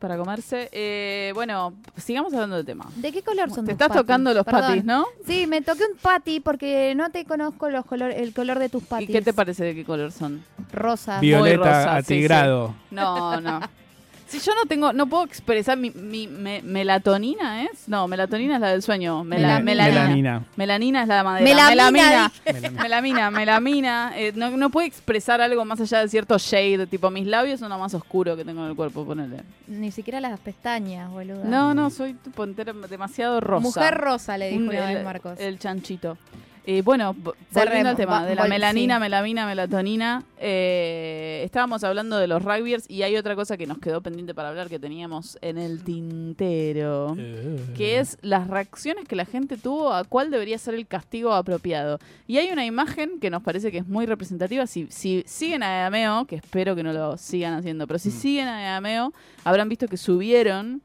[0.00, 0.68] para comerse.
[0.72, 2.86] Eh, bueno, sigamos hablando del tema.
[2.96, 4.00] ¿De qué color son Te tus estás patis?
[4.02, 4.60] tocando los Perdón.
[4.62, 5.06] patis, ¿no?
[5.26, 8.82] Sí, me toqué un pati porque no te conozco los color, el color de tus
[8.82, 9.08] patis.
[9.08, 10.42] ¿Y qué te parece de qué color son?
[10.72, 11.20] Rosa.
[11.20, 12.74] Violeta rosa, sí, atigrado.
[12.90, 13.60] No, no.
[14.30, 17.88] Si yo no tengo, no puedo expresar mi, mi- me- melatonina, ¿es?
[17.88, 19.24] No, melatonina es la del sueño.
[19.24, 20.00] Mela- melanina.
[20.02, 20.44] Melanina.
[20.56, 21.44] Melanina es la de madera.
[21.70, 22.32] Melamina, Melamina.
[22.82, 24.12] Melamina, melamina.
[24.14, 26.86] Eh, no, no puede expresar algo más allá de cierto shade.
[26.86, 29.38] Tipo, mis labios son lo más oscuro que tengo en el cuerpo, ponele.
[29.66, 31.44] Ni siquiera las pestañas, boludo.
[31.44, 33.62] No, no, soy tipo entera- demasiado rosa.
[33.62, 35.40] Mujer rosa, le dijo el, Marcos.
[35.40, 36.16] el chanchito.
[36.66, 37.16] Eh, bueno,
[37.52, 39.00] volviendo al tema va- de la melanina, sí.
[39.00, 40.22] melamina, melatonina.
[40.38, 44.50] eh, estábamos hablando de los rugbyers y hay otra cosa que nos quedó pendiente para
[44.50, 47.16] hablar que teníamos en el tintero.
[47.76, 51.98] Que es las reacciones que la gente tuvo a cuál debería ser el castigo apropiado.
[52.26, 54.66] Y hay una imagen que nos parece que es muy representativa.
[54.66, 58.48] Si, si siguen a Eameo, que espero que no lo sigan haciendo, pero si siguen
[58.48, 59.12] a Eameo,
[59.44, 60.82] habrán visto que subieron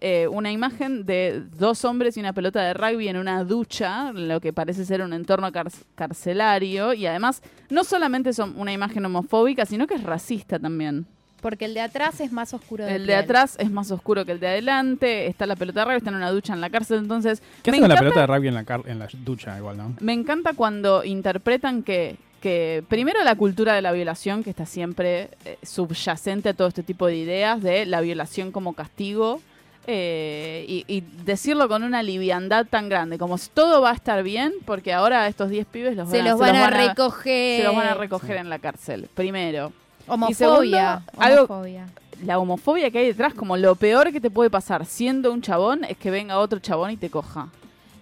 [0.00, 4.40] eh, una imagen de dos hombres y una pelota de rugby en una ducha, lo
[4.40, 6.92] que parece ser un entorno car- carcelario.
[6.94, 11.06] Y además, no solamente son una imagen homofóbica, sino que es racista también.
[11.40, 14.32] Porque el de atrás es más oscuro de El de atrás es más oscuro que
[14.32, 15.28] el de adelante.
[15.28, 16.98] Está la pelota de rugby, está en una ducha en la cárcel.
[16.98, 19.76] Entonces, ¿Qué hacen con la pelota de rugby en la, car- en la ducha igual,
[19.76, 19.94] no?
[20.00, 25.30] me encanta cuando interpretan que, que primero la cultura de la violación, que está siempre
[25.44, 29.40] eh, subyacente a todo este tipo de ideas de la violación como castigo,
[29.86, 34.22] eh, y, y decirlo con una liviandad tan grande, como si todo va a estar
[34.22, 37.60] bien, porque ahora a estos 10 pibes los Se van, a- los van a recoger.
[37.60, 39.72] se los van a recoger en la cárcel, primero.
[40.06, 40.30] Homofobia.
[40.30, 40.78] Y segundo,
[41.18, 41.86] algo- homofobia.
[42.24, 45.84] la homofobia que hay detrás, como lo peor que te puede pasar siendo un chabón
[45.84, 47.48] es que venga otro chabón y te coja.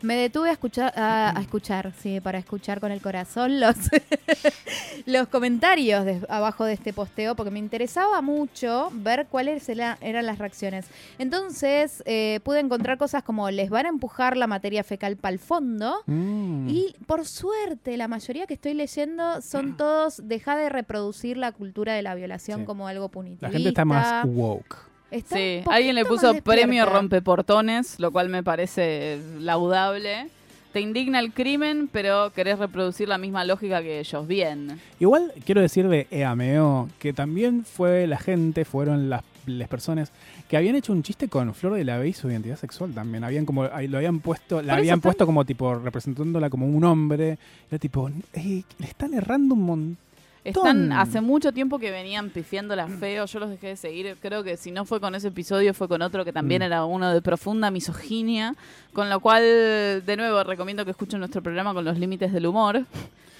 [0.07, 3.74] Me detuve a escuchar, a, a escuchar, sí, para escuchar con el corazón los,
[5.07, 10.24] los comentarios de- abajo de este posteo, porque me interesaba mucho ver cuáles era- eran
[10.26, 10.86] las reacciones.
[11.18, 15.38] Entonces eh, pude encontrar cosas como les van a empujar la materia fecal para el
[15.38, 15.96] fondo.
[16.07, 16.68] Mm.
[16.68, 21.94] Y por suerte, la mayoría que estoy leyendo son todos deja de reproducir la cultura
[21.94, 22.64] de la violación Sí.
[22.64, 23.48] como algo punitivista.
[23.48, 24.76] La gente está más woke.
[25.11, 30.28] Está Sí, alguien le puso premio rompeportones, lo cual me parece laudable.
[30.72, 34.26] Te indigna el crimen, pero querés reproducir la misma lógica que ellos.
[34.26, 34.78] Bien.
[35.00, 40.12] Igual quiero decirle EAMEO que también fue la gente, fueron las, las personas
[40.50, 43.24] que habían hecho un chiste con Flor de la B y su identidad sexual también.
[43.24, 47.38] Habían como, lo habían puesto, la habían están- puesto como tipo representándola como un hombre.
[47.70, 50.05] Era tipo, "Ey, le están errando un montón.
[50.49, 54.16] Están hace mucho tiempo que venían pifiándolas feo, yo los dejé de seguir.
[54.20, 56.64] Creo que si no fue con ese episodio, fue con otro que también Mm.
[56.66, 58.55] era uno de profunda misoginia.
[58.92, 62.84] Con lo cual, de nuevo, recomiendo que escuchen nuestro programa con los límites del humor,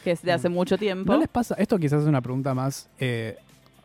[0.04, 1.12] que es de hace mucho tiempo.
[1.12, 1.54] ¿No les pasa?
[1.59, 3.36] Esto quizás es una pregunta más, eh,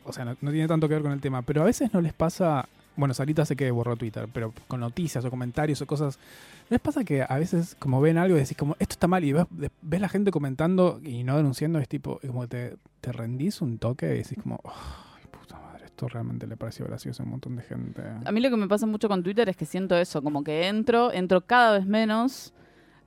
[0.04, 2.02] o sea, no, no tiene tanto que ver con el tema, pero a veces no
[2.02, 6.18] les pasa, bueno, Sarita sé que borró Twitter, pero con noticias o comentarios o cosas,
[6.18, 9.24] ¿no les pasa que a veces como ven algo y decís como, esto está mal
[9.26, 9.46] y ves,
[9.82, 14.06] ves la gente comentando y no denunciando, es tipo, como te, te rendís un toque
[14.06, 17.64] y decís como, ay, puta madre, esto realmente le pareció gracioso a un montón de
[17.64, 18.02] gente.
[18.24, 20.70] A mí lo que me pasa mucho con Twitter es que siento eso, como que
[20.70, 22.54] entro, entro cada vez menos.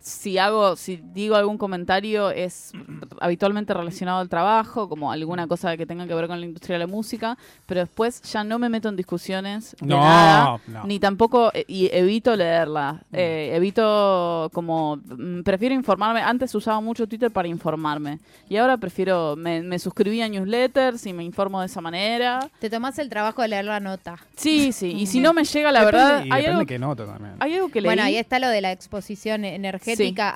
[0.07, 2.72] Si hago, si digo algún comentario es
[3.20, 6.80] habitualmente relacionado al trabajo, como alguna cosa que tenga que ver con la industria de
[6.80, 10.84] la música, pero después ya no me meto en discusiones de No, nada, no.
[10.84, 16.20] ni tampoco eh, y evito leerla, Eh, evito como mm, prefiero informarme.
[16.20, 18.18] Antes usaba mucho Twitter para informarme
[18.50, 22.50] y ahora prefiero me, me suscribí a newsletters y me informo de esa manera.
[22.59, 24.16] Te tomás el trabajo de leer la nota.
[24.36, 26.78] Sí, sí, y si no me llega la Depende- verdad, y hay depende algo que
[26.78, 27.36] nota también.
[27.40, 27.88] hay algo que leí.
[27.88, 29.93] Bueno, ahí está lo de la exposición energética.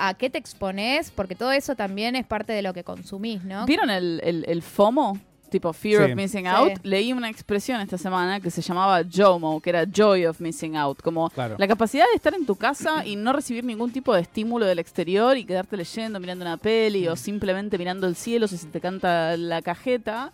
[0.09, 1.11] ¿A qué te expones?
[1.11, 3.67] Porque todo eso también es parte de lo que consumís, ¿no?
[3.67, 5.19] ¿Vieron el, el- el FOMO?
[5.51, 6.11] Tipo Fear Sí.
[6.11, 6.47] of Missing Sí.
[6.47, 6.73] Out.
[6.83, 11.01] Leí una expresión esta semana que se llamaba JOMO, que era Joy of Missing Out.
[11.01, 11.55] Como Claro.
[11.59, 14.79] la capacidad de estar en tu casa y no recibir ningún tipo de estímulo del
[14.79, 18.79] exterior y quedarte leyendo, mirando una peli o simplemente mirando el cielo si se te
[18.79, 20.33] canta la cajeta.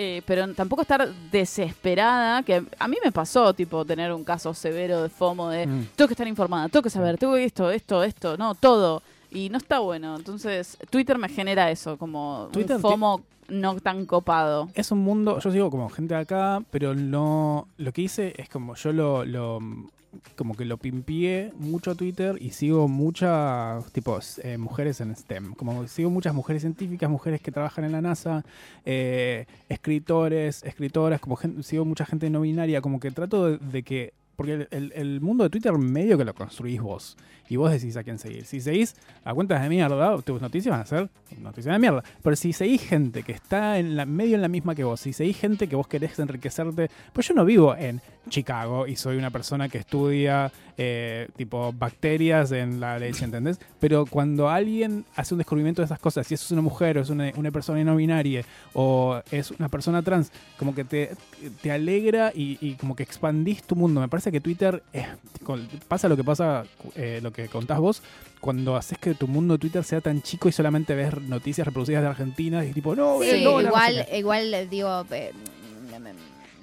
[0.00, 5.02] Eh, pero tampoco estar desesperada, que a mí me pasó, tipo, tener un caso severo
[5.02, 5.86] de FOMO de Mm.
[5.96, 9.02] tengo que estar informada, tengo que saber, tengo que esto, esto, esto, no, todo.
[9.32, 10.14] Y no está bueno.
[10.16, 14.68] Entonces, Twitter me genera eso, como Twitter un FOMO no tan copado.
[14.74, 18.48] es un mundo, yo sigo como gente de acá, pero no, lo que hice es
[18.48, 19.58] como yo lo, lo
[20.36, 25.54] como que lo pimpié mucho a Twitter y sigo muchas tipos eh, mujeres en STEM,
[25.54, 28.44] como sigo muchas mujeres científicas, mujeres que trabajan en la NASA,
[28.84, 34.12] eh, escritores, escritoras, como gen- sigo mucha gente no binaria, como que trato de, que
[34.36, 37.16] porque el- el mundo de Twitter medio que lo construís vos.
[37.48, 38.44] Y vos decís a quién seguir.
[38.44, 38.94] Si seguís
[39.24, 41.08] a cuentas de mierda, tus noticias van a ser
[41.40, 42.02] noticias de mierda.
[42.22, 45.12] Pero si seguís gente que está en la, medio en la misma que vos, si
[45.12, 49.30] seguís gente que vos querés enriquecerte, pues yo no vivo en Chicago y soy una
[49.30, 53.58] persona que estudia eh, tipo bacterias en la leche, ¿entendés?
[53.80, 57.00] Pero cuando alguien hace un descubrimiento de esas cosas, si eso es una mujer o
[57.02, 58.44] es una, persona no binaria
[58.74, 61.10] o es una persona trans, como que te,
[61.62, 64.00] te alegra y, como que expandís tu mundo.
[64.00, 64.82] Me parece que Twitter
[65.88, 68.02] pasa lo que pasa, eh, lo que contás vos,
[68.40, 72.02] cuando haces que tu mundo de Twitter sea tan chico y solamente ves noticias reproducidas
[72.02, 74.18] de Argentina y tipo, no, Sí, eh, no, igual, no sé qué.
[74.18, 75.32] igual digo, eh,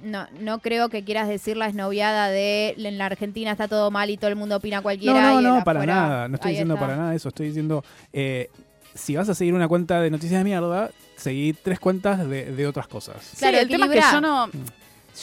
[0.03, 4.09] no, no creo que quieras decir la esnoviada de en la Argentina está todo mal
[4.09, 5.19] y todo el mundo opina cualquiera.
[5.33, 6.27] No, no, no, para afuera- nada.
[6.27, 6.85] No estoy ahí diciendo está.
[6.85, 7.29] para nada eso.
[7.29, 8.49] Estoy diciendo, eh,
[8.93, 12.67] si vas a seguir una cuenta de noticias de mierda, seguí tres cuentas de, de
[12.67, 13.15] otras cosas.
[13.39, 14.49] Claro, sí, el tema es que yo no,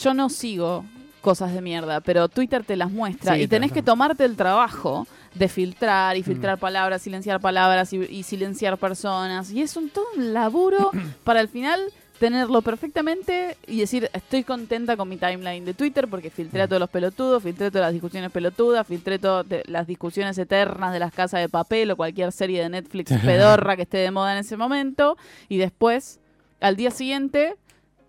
[0.03, 0.85] yo no sigo
[1.21, 4.35] cosas de mierda, pero Twitter te las muestra Sí, y te tenés que tomarte el
[4.35, 6.25] trabajo de filtrar y Mm.
[6.25, 9.51] filtrar palabras, silenciar palabras y, y silenciar personas.
[9.51, 10.91] Y es un todo un laburo
[11.23, 11.81] para al final
[12.19, 16.63] tenerlo perfectamente y decir, estoy contenta con mi timeline de Twitter porque filtré Mm.
[16.63, 20.99] a todos los pelotudos, filtré todas las discusiones pelotudas, filtré todas las discusiones eternas de
[20.99, 24.39] las casas de papel o cualquier serie de Netflix pedorra que esté de moda en
[24.39, 25.17] ese momento.
[25.49, 26.19] Y después,
[26.61, 27.55] al día siguiente,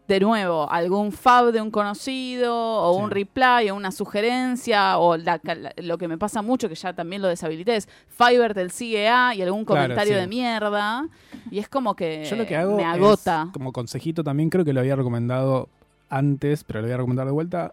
[0.06, 3.02] de nuevo, algún fab de un conocido, o Sí.
[3.04, 6.92] un reply, o una sugerencia, o la- la- lo que me pasa mucho, que ya
[6.92, 10.20] también lo deshabilité, es Fiverr del CGA y algún Claro, comentario sí.
[10.20, 11.08] de mierda.
[11.50, 13.48] Y es como que Yo lo que hago me es, agota.
[13.52, 15.68] como consejito también, creo que lo había recomendado
[16.10, 17.72] antes, pero lo voy a recomendar de vuelta.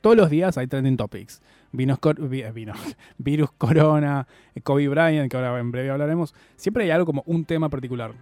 [0.00, 1.40] Todos los días hay trending topics.
[1.70, 2.72] Vinos, eh, vino-
[3.18, 6.34] virus, corona, eh, Kobe Bryant, que ahora en breve hablaremos.
[6.56, 8.12] Siempre hay algo como un tema particular.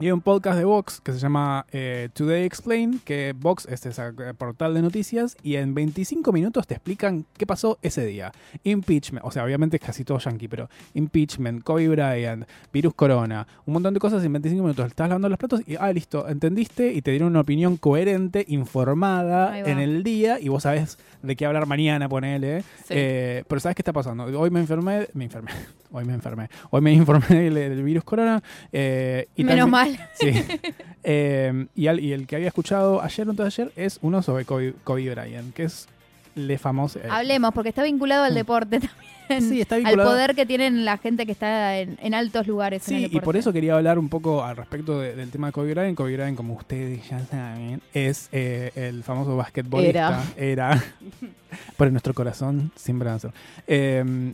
[0.00, 3.84] Y hay un podcast de Vox que se llama eh, Today Explain, que Vox es
[3.84, 8.32] ese eh, portal de noticias y en 25 minutos te explican qué pasó ese día.
[8.64, 13.74] Impeachment, o sea, obviamente es casi todo yankee, pero impeachment, Kobe Bryant, virus corona, un
[13.74, 14.86] montón de cosas en 25 minutos.
[14.86, 19.58] Estás lavando los platos y, ah, listo, entendiste y te dieron una opinión coherente, informada
[19.58, 22.62] en el día y vos sabés de qué hablar mañana, ponele.
[22.62, 22.94] Sí.
[22.96, 24.24] Eh, pero ¿sabes qué está pasando?
[24.24, 25.50] Hoy me enfermé, me enfermé,
[25.92, 28.42] hoy me enfermé, hoy me informé del, virus corona.
[28.72, 30.08] eh, y Menos también- mal.
[30.14, 30.32] Sí.
[31.02, 34.20] Eh, y, al- y el que había escuchado ayer o antes de ayer es uno
[34.22, 35.88] sobre Kobe, Kobe Bryant, que es
[36.34, 36.98] le famoso.
[36.98, 39.50] eh, Hablemos, porque está vinculado al deporte también.
[39.50, 40.10] Sí, está Al vinculado.
[40.10, 43.20] poder que tienen la gente que está en, en altos lugares en el Sí, y
[43.20, 45.96] por eso quería hablar un poco al respecto de- del tema de Kobe Bryant.
[45.96, 50.22] Kobe Bryant, como ustedes ya saben, es eh, el famoso basquetbolista.
[50.36, 50.82] Era.
[51.78, 53.32] por en nuestro corazón siempre va a ser.
[53.66, 54.32] Eh,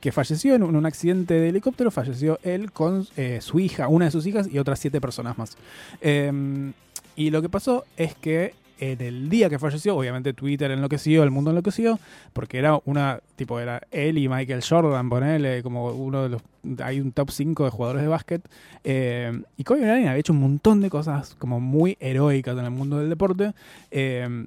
[0.00, 1.90] que falleció en un, accidente de helicóptero.
[1.90, 5.56] Falleció él con eh, su hija, una de sus hijas y otras siete personas más.
[6.00, 6.72] Eh,
[7.16, 11.30] y lo que pasó es que en el día que falleció, obviamente Twitter enloqueció, el
[11.30, 11.98] mundo enloqueció,
[12.32, 16.42] porque era una, tipo, era él y Michael Jordan, ponele, como uno de los,
[16.82, 18.42] hay un top 5 de jugadores de básquet,
[18.82, 22.70] eh, y Kobe Bryant había hecho un montón de cosas como muy heroicas en el
[22.70, 23.52] mundo del deporte,
[23.90, 24.46] eh,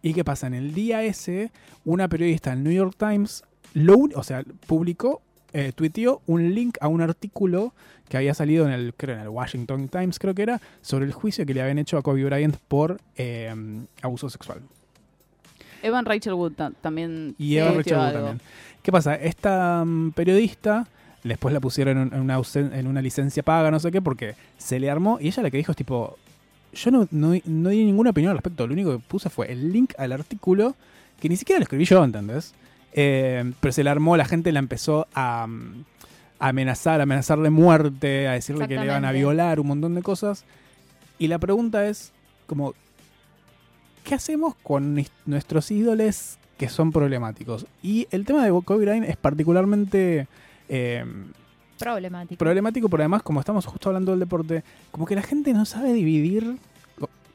[0.00, 1.50] y qué pasa, en el día ese,
[1.84, 3.44] una periodista del New York Times,
[3.76, 5.20] lo, un- o sea, publicó,
[5.52, 7.74] eh, tuiteó un link a un artículo
[8.08, 11.12] que había salido en el, creo, en el Washington Times, creo que era, sobre el
[11.12, 13.52] juicio que le habían hecho a Kobe Bryant por eh,
[14.00, 14.60] abuso sexual.
[15.82, 17.34] Evan Rachel Wood ta- también.
[17.38, 18.18] Y Eva tuiteó Richard Wood algo.
[18.28, 18.40] también.
[18.82, 19.14] ¿Qué pasa?
[19.16, 20.86] Esta mm, periodista
[21.24, 24.88] después la pusieron en, una, en una licencia paga, no sé qué, porque se le
[24.90, 26.16] armó y ella lo que dijo es tipo,
[26.72, 29.72] yo no, no, no di ninguna opinión al respecto, lo único que puse fue el
[29.72, 30.76] link al artículo
[31.20, 32.54] que ni siquiera lo escribí yo, ¿entendés?
[32.96, 35.84] Eh, pero se le armó, la gente la empezó a, mm,
[36.38, 39.94] a amenazar, a amenazar de muerte, a decirle que le iban a violar, un montón
[39.94, 40.44] de cosas.
[41.18, 42.12] Y la pregunta es,
[42.46, 42.74] como,
[44.02, 47.66] ¿qué hacemos con nuestros ídoles que son problemáticos?
[47.82, 50.26] Y el tema de Kobe Bryant es particularmente
[50.68, 51.04] eh,
[51.78, 52.38] Problemático.
[52.38, 55.92] problemático, pero además, como estamos justo hablando del deporte, como que la gente no sabe
[55.92, 56.56] dividir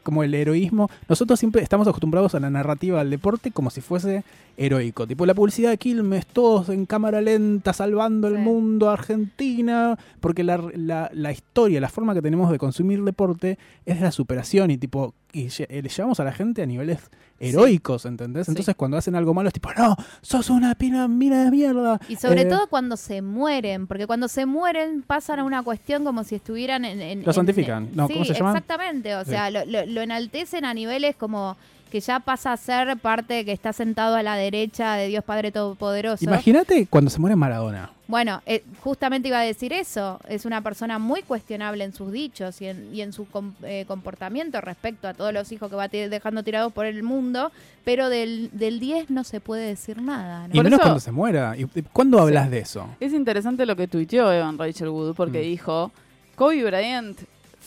[0.04, 0.90] como el heroísmo.
[1.08, 4.24] Nosotros siempre estamos acostumbrados a la narrativa del deporte como si fuese
[4.58, 5.08] heroico.
[5.08, 10.62] Tipo la publicidad de Quilmes, todos en cámara lenta, salvando el mundo, Argentina, porque la,
[10.76, 14.78] la- la historia, la forma que tenemos de consumir deporte es de la superación y
[14.78, 17.00] tipo, y eh, le llevamos a la gente a niveles
[17.42, 18.48] heroicos, ¿entendés?
[18.48, 22.00] Entonces cuando hacen algo malo es tipo, no, sos una pina, mina de mierda.
[22.08, 26.04] Y sobre Eh, todo cuando se mueren, porque cuando se mueren pasan a una cuestión
[26.04, 27.02] como si estuvieran en...
[27.02, 27.90] en- Lo en- santifican.
[27.94, 28.52] No, ¿cómo se llama?
[28.52, 29.16] exactamente.
[29.16, 31.58] O sea, lo, lo- lo enaltecen a niveles como
[31.92, 35.52] que ya pasa a ser parte que está sentado a la derecha de Dios Padre
[35.52, 36.24] Todopoderoso.
[36.26, 37.92] Imagínate cuando se muere Maradona.
[38.08, 40.20] Bueno, eh, justamente iba a decir eso.
[40.28, 43.86] Es una persona muy cuestionable en sus dichos y en, y en su com- eh,
[43.88, 47.52] comportamiento respecto a todos los hijos que va dejando tirados por el mundo,
[47.86, 50.48] pero del, del 10 no se puede decir nada.
[50.48, 50.54] ¿no?
[50.54, 51.56] Y Por menos eso- cuando se muera.
[51.58, 52.88] ¿Y y cuándo hablas de eso?
[53.00, 55.44] Es interesante lo que tuiteó Evan Rachel Wood porque Mm.
[55.44, 55.92] dijo,
[56.36, 57.18] Kobe Bryant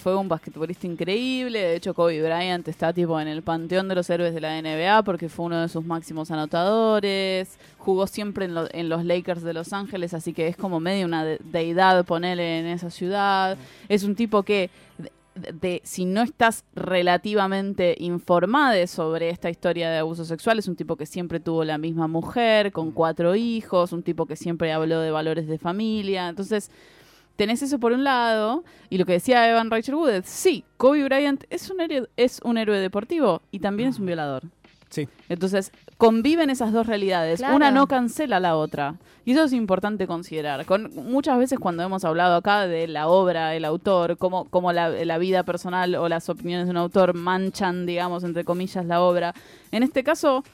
[0.04, 4.10] fue un basquetbolista increíble, de hecho Kobe Bryant está tipo en el panteón de los
[4.10, 8.68] héroes de la NBA porque fue uno de sus máximos anotadores, jugó siempre en, lo-
[8.74, 12.58] en los Lakers de Los Ángeles, así que es como medio una de- deidad ponerle
[12.60, 13.56] en esa ciudad,
[13.88, 14.68] es un tipo que...
[14.98, 20.76] de- de- si no estás relativamente informada sobre esta historia de abuso sexual, es un
[20.76, 25.00] tipo que siempre tuvo la misma mujer, con cuatro hijos, un tipo que siempre habló
[25.00, 26.28] de valores de familia.
[26.28, 26.70] Entonces,
[27.36, 31.04] tenés eso por un lado, y lo que decía Evan Rachel Wood es, sí, Kobe
[31.04, 34.42] Bryant es un, héroe, es un héroe deportivo y también es un violador.
[34.90, 35.08] Sí.
[35.28, 37.40] Entonces, conviven esas dos realidades.
[37.40, 37.56] Claro.
[37.56, 38.94] Una no cancela la otra.
[39.24, 40.64] Y eso es importante considerar.
[40.66, 44.90] Con, muchas veces cuando hemos hablado acá de la obra, el autor, cómo, cómo la,
[44.90, 49.34] la vida personal o las opiniones de un autor manchan, digamos, entre comillas, la obra.
[49.72, 50.44] En este caso,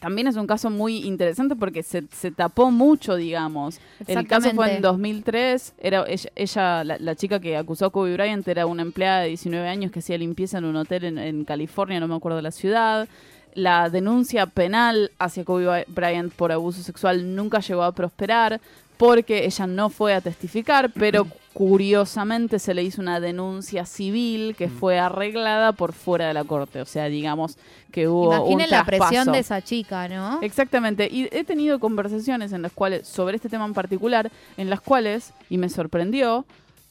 [0.00, 3.78] también es un caso muy interesante porque se, se tapó mucho, digamos.
[4.06, 4.80] El caso fue en Exactamente.
[4.80, 5.74] 2003.
[5.78, 9.28] Era ella, ella- la, la chica que acusó a Kobe Bryant era una empleada de
[9.28, 12.50] 19 años que hacía limpieza en un hotel en, en California, no me acuerdo la
[12.50, 13.08] ciudad.
[13.54, 18.60] La denuncia penal hacia Kobe Bryant por abuso sexual nunca llegó a prosperar
[18.96, 24.68] porque ella no fue a testificar, pero curiosamente se le hizo una denuncia civil que
[24.68, 26.80] fue arreglada por fuera de la corte.
[26.80, 27.56] O sea, digamos
[27.92, 30.40] que hubo Imaginen un la presión de esa chica, ¿no?
[30.42, 34.80] Exactamente, y he tenido conversaciones en las cuales, sobre este tema en particular, en las
[34.80, 36.44] cuales, y me sorprendió,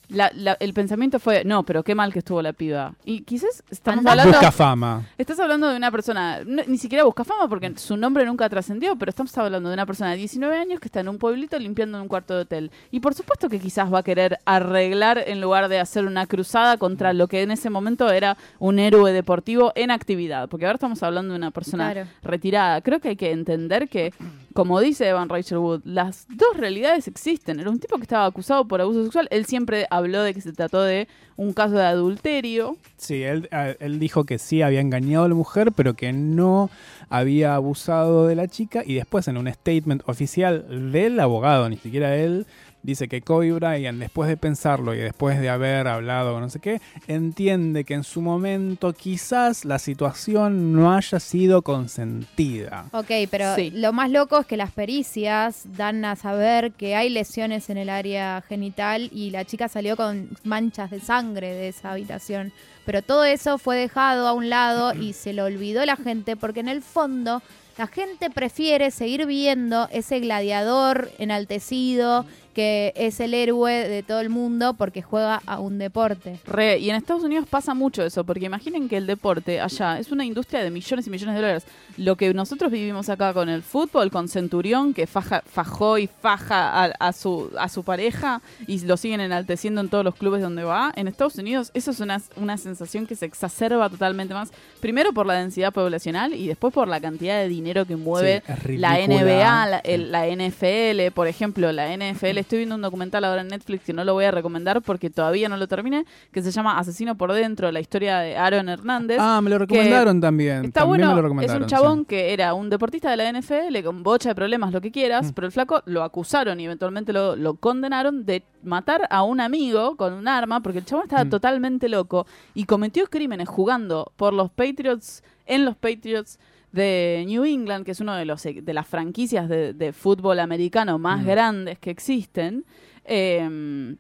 [0.10, 2.94] la- la- el pensamiento fue, no, pero qué mal que estuvo la piba.
[3.06, 4.12] Y quizás estamos Andá.
[4.12, 4.32] hablando...
[4.34, 5.08] Busca fama.
[5.18, 8.96] Estás hablando de una persona, no- ni siquiera busca fama porque su nombre nunca trascendió,
[8.96, 12.02] pero estamos hablando de una persona de 19 años que está en un pueblito limpiando
[12.02, 12.72] un cuarto de hotel.
[12.92, 16.78] Y por supuesto que quizás va a querer arreglar en lugar de hacer una cruzada
[16.78, 20.48] contra lo que en ese momento era un héroe deportivo en actividad.
[20.50, 22.10] Porque ahora estamos hablando de una persona Claro.
[22.24, 22.82] retirada.
[22.82, 24.14] Creo que hay que entender que,
[24.54, 27.60] como dice Evan Rachel Wood, las dos realidades existen.
[27.60, 29.28] Era un tipo que estaba acusado por abuso sexual.
[29.32, 32.78] Él siempre habló de que se trató de un caso de adulterio.
[32.98, 33.50] Sí, él,
[33.80, 36.70] él dijo que sí había engañado a la mujer, pero que no
[37.10, 38.84] había abusado de la chica.
[38.86, 42.46] Y después, en un statement oficial del abogado, ni siquiera él,
[42.84, 46.60] dice que Kobe Bryant, después de pensarlo y después de haber hablado con no sé
[46.60, 52.86] qué, entiende que en su momento quizás la situación no haya sido consentida.
[52.92, 53.72] Ok, pero Sí.
[53.72, 57.90] lo más loco es que las pericias dan a saber que hay lesiones en el
[57.90, 62.52] área genital y la chica salió con manchas de sangre de esa habitación.
[62.86, 66.60] Pero todo eso fue dejado a un lado y se lo olvidó la gente porque
[66.60, 67.42] en el fondo
[67.78, 74.30] la gente prefiere seguir viendo ese gladiador enaltecido que es el héroe de todo el
[74.30, 76.40] mundo porque juega a un deporte.
[76.46, 80.12] Re, y en Estados Unidos pasa mucho eso, porque imaginen que el deporte allá es
[80.12, 81.66] una industria de millones y millones de dólares.
[81.98, 86.84] Lo que nosotros vivimos acá con el fútbol, con Centurión, que faja, fajó y faja
[86.84, 90.64] a, a su, a su pareja y lo siguen enalteciendo en todos los clubes donde
[90.64, 95.14] va, en Estados Unidos eso es una, una sensación que se exacerba totalmente más, primero
[95.14, 98.98] por la densidad poblacional y después por la cantidad de dinero que mueve Sí, la.
[99.08, 102.43] NBA, la, el- la NFL, por ejemplo, la NFL.
[102.44, 105.50] Estoy viendo un documental ahora en Netflix que no lo voy a recomendar porque todavía
[105.50, 109.18] no lo terminé, que se llama Asesino por Dentro, la historia de Aaron Hernández.
[109.20, 110.66] Ah, me lo recomendaron también.
[110.66, 112.06] Está también bueno, es un chabón sí.
[112.06, 115.34] que era un deportista de la NFL con bocha de problemas, lo que quieras, Mm.
[115.34, 119.96] pero el flaco lo acusaron y eventualmente lo, lo condenaron de matar a un amigo
[119.98, 121.30] con un arma porque el chabón estaba Mm.
[121.30, 126.40] totalmente loco y cometió crímenes jugando por los Patriots, en los Patriots
[126.74, 131.00] de New England, que es uno de los de las franquicias de, de fútbol americano
[131.00, 131.26] más Mm.
[131.28, 132.66] grandes que existen.
[133.06, 133.96] eh,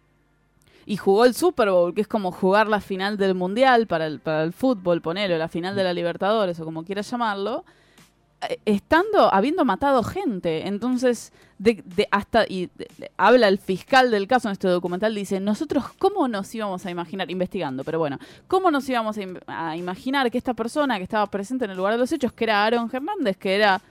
[0.85, 4.19] y jugó el Super Bowl, que es como jugar la final del Mundial para el,
[4.19, 7.63] para el fútbol, ponelo, la final de la Libertadores o como quieras llamarlo,
[8.65, 10.67] estando, habiendo matado gente.
[10.67, 15.13] Entonces, de, de- hasta, y de- de- habla el fiscal del caso en este documental,
[15.15, 19.39] dice, nosotros, ¿cómo nos íbamos a imaginar, investigando, pero bueno, ¿cómo nos íbamos a, im-
[19.47, 22.43] a imaginar que esta persona que estaba presente en el lugar de los hechos, que
[22.45, 23.81] era Aaron Hernández, que era...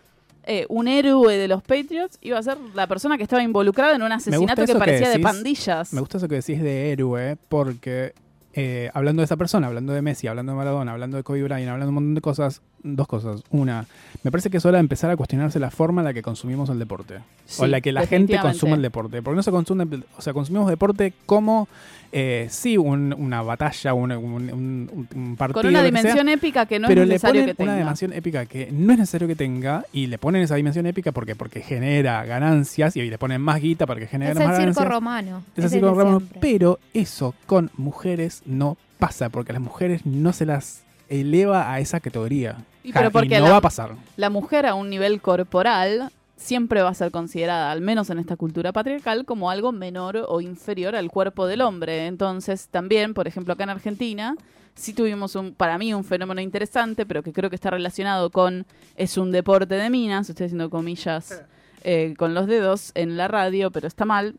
[0.44, 4.02] eh, un héroe de los Patriots iba a ser la persona que estaba involucrada en
[4.02, 5.92] un asesinato que parecía de pandillas.
[5.92, 8.12] Me gusta eso que decís de héroe, porque
[8.52, 11.68] eh, hablando de esa persona, hablando de Messi, hablando de Maradona, hablando de Kobe Bryant,
[11.70, 13.42] hablando de un montón de cosas, dos cosas.
[13.50, 13.86] Una,
[14.22, 16.68] me parece que es hora de empezar a cuestionarse la forma en la que consumimos
[16.70, 17.20] el deporte.
[17.44, 19.22] Sí, o en la que la gente consume el deporte.
[19.22, 21.68] Porque no se consume, o sea, consumimos deporte como,
[22.12, 25.60] eh, sí, un- una batalla, un, un- partido.
[25.62, 27.84] Con una sea, dimensión épica que no pero es le necesario ponen que una tenga.
[27.84, 31.34] dimensión épica que no es necesario que tenga y le ponen esa dimensión épica porque
[31.36, 34.80] porque genera ganancias y le ponen más guita para que genere Es más el circo
[34.80, 34.88] ganancias.
[34.88, 35.42] romano.
[35.56, 36.38] Es de Ramón, siempre.
[36.40, 41.80] pero eso con mujeres no pasa porque a las mujeres no se las eleva a
[41.80, 42.58] esa categoría.
[42.84, 43.92] Y pero porque no la- va a pasar.
[44.16, 48.36] La mujer a un nivel corporal siempre va a ser considerada, al menos en esta
[48.36, 52.06] cultura patriarcal, como algo menor o inferior al cuerpo del hombre.
[52.06, 54.34] Entonces, también, por ejemplo, acá en Argentina,
[54.74, 58.66] sí tuvimos un, para mí un fenómeno interesante, pero que creo que está relacionado con
[58.96, 61.42] es un deporte de minas, estoy haciendo comillas
[61.84, 64.34] eh, con los dedos en la radio, pero está mal,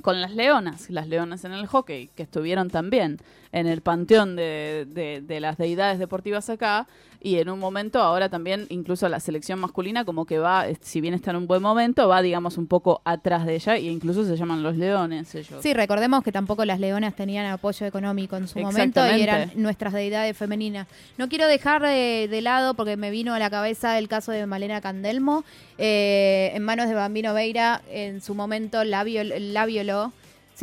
[0.00, 3.18] con las leonas, las leonas en el hockey, que estuvieron también
[3.54, 6.86] en el panteón de, de- de las deidades deportivas acá,
[7.20, 11.14] y en un momento ahora también incluso la selección masculina como que va, si bien
[11.14, 14.36] está en un buen momento, va digamos un poco atrás de ella, e incluso se
[14.36, 15.62] llaman los leones ellos.
[15.62, 19.94] Sí, recordemos que tampoco las leonas tenían apoyo económico en su momento y eran nuestras
[19.94, 20.86] deidades femeninas.
[21.16, 24.44] No quiero dejar de, de lado, porque me vino a la cabeza el caso de
[24.46, 25.44] Malena Candelmo,
[25.78, 30.12] eh, en manos de Bambino Veira, en su momento la, viol- la violó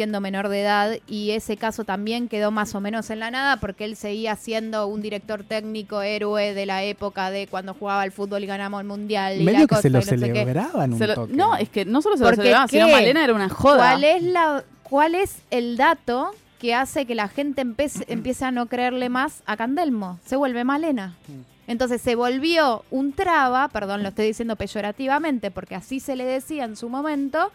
[0.01, 3.57] siendo menor de edad y ese caso también quedó más o menos en la nada
[3.57, 8.11] porque él seguía siendo un director técnico héroe de la época de cuando jugaba al
[8.11, 10.97] fútbol y ganamos el mundial y la Medio que cosa se lo no celebraban un
[10.97, 11.33] Se lo- toque.
[11.35, 12.87] no, es que no solo se lo Porque celebraban, sino.
[12.89, 13.77] Malena era una joda.
[13.77, 18.49] ¿Cuál es, la, ¿Cuál es el dato que hace que la gente empiece, empiece a
[18.49, 20.17] no creerle más a Candelmo?
[20.25, 21.15] Se vuelve Malena.
[21.67, 26.65] Entonces se volvió un traba, perdón, lo estoy diciendo peyorativamente porque así se le decía
[26.65, 27.51] en su momento,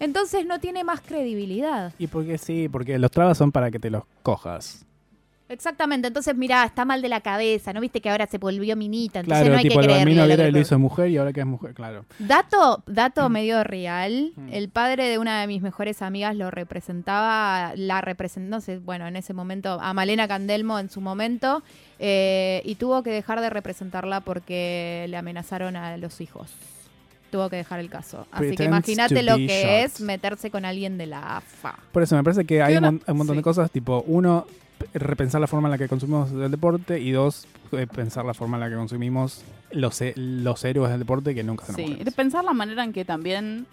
[0.00, 1.92] entonces no tiene más credibilidad.
[1.98, 4.84] Y porque sí, porque los trabas son para que te los cojas.
[5.46, 9.20] Exactamente, entonces mirá, está mal de la cabeza, ¿no viste que ahora se volvió minita?
[9.20, 10.16] Entonces Claro, no hay tipo, que creerle.
[10.16, 12.06] bambino a lo hizo mujer y ahora que es mujer, claro.
[12.18, 12.92] Dato, Mm.
[12.94, 18.48] dato medio real, el padre de una de mis mejores amigas lo representaba, la representó,
[18.48, 21.62] no sé, bueno, en ese momento, a Malena Candelmo en su momento,
[21.98, 26.50] eh, y tuvo que dejar de representarla porque le amenazaron a los hijos.
[27.34, 28.28] Tuvo que dejar el caso.
[28.30, 29.70] Así que imagínate lo que shot.
[29.96, 31.74] es meterse con alguien de la AFA.
[31.90, 34.46] Por eso me parece que hay un, una- mon- un montón de cosas, tipo, uno,
[34.92, 38.56] repensar la forma en la que consumimos el deporte y dos, eh, pensar la forma
[38.56, 42.44] en la que consumimos los, los héroes del deporte que nunca son Sí, de pensar
[42.44, 43.66] la manera en que también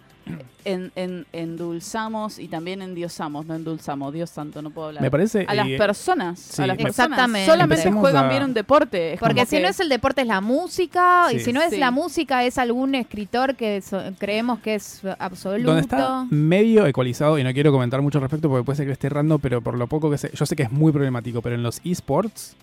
[0.64, 5.02] en, en- endulzamos y también endiosamos, no endulzamos, Dios santo, no puedo hablar.
[5.02, 5.46] Me parece...
[5.48, 6.62] a las y- personas, sí.
[6.62, 7.46] a las personas Exactamente.
[7.52, 9.14] solamente Empecemos juegan a- bien un deporte.
[9.14, 11.72] es Porque si que- no es el deporte es la música, y si no es
[11.72, 11.78] Sí.
[11.78, 15.66] la música es algún escritor que so- creemos que es absoluto.
[15.68, 18.94] Donde está medio ecualizado, y no quiero comentar mucho al respecto porque puede ser que
[18.94, 21.56] esté errando, pero por lo poco que sé, yo sé que es muy problemático, pero
[21.56, 22.56] en los esports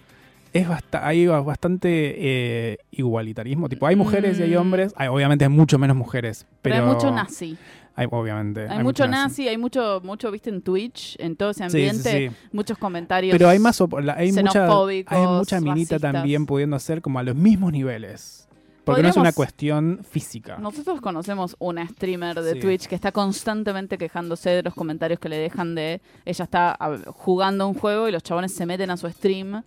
[0.53, 1.89] es basta- hay ba- bastante
[2.19, 3.69] eh, igualitarismo.
[3.69, 4.59] Tipo, hay mujeres y hay Mm.
[4.61, 4.93] hombres.
[4.97, 6.47] Hay, obviamente hay mucho menos mujeres.
[6.63, 7.57] Pero, pero hay mucho nazi.
[7.95, 8.69] Hay, obviamente.
[8.69, 12.29] Hay, mucho nazi, hay mucho, mucho, viste, en Twitch, en todo ese Sí, sí, ambiente,
[12.31, 12.37] sí.
[12.53, 13.33] muchos comentarios.
[13.37, 14.67] Pero hay más, hay mucha,
[15.09, 16.01] hay mucha minita racistas.
[16.01, 18.45] también pudiendo hacer como a los mismos niveles.
[18.85, 20.57] Porque no es una cuestión física.
[20.59, 22.61] Nosotros conocemos una streamer de Sí.
[22.61, 26.97] Twitch que está constantemente quejándose de los comentarios que le dejan de ella está a-
[27.09, 29.63] jugando un juego y los chabones se meten a su stream.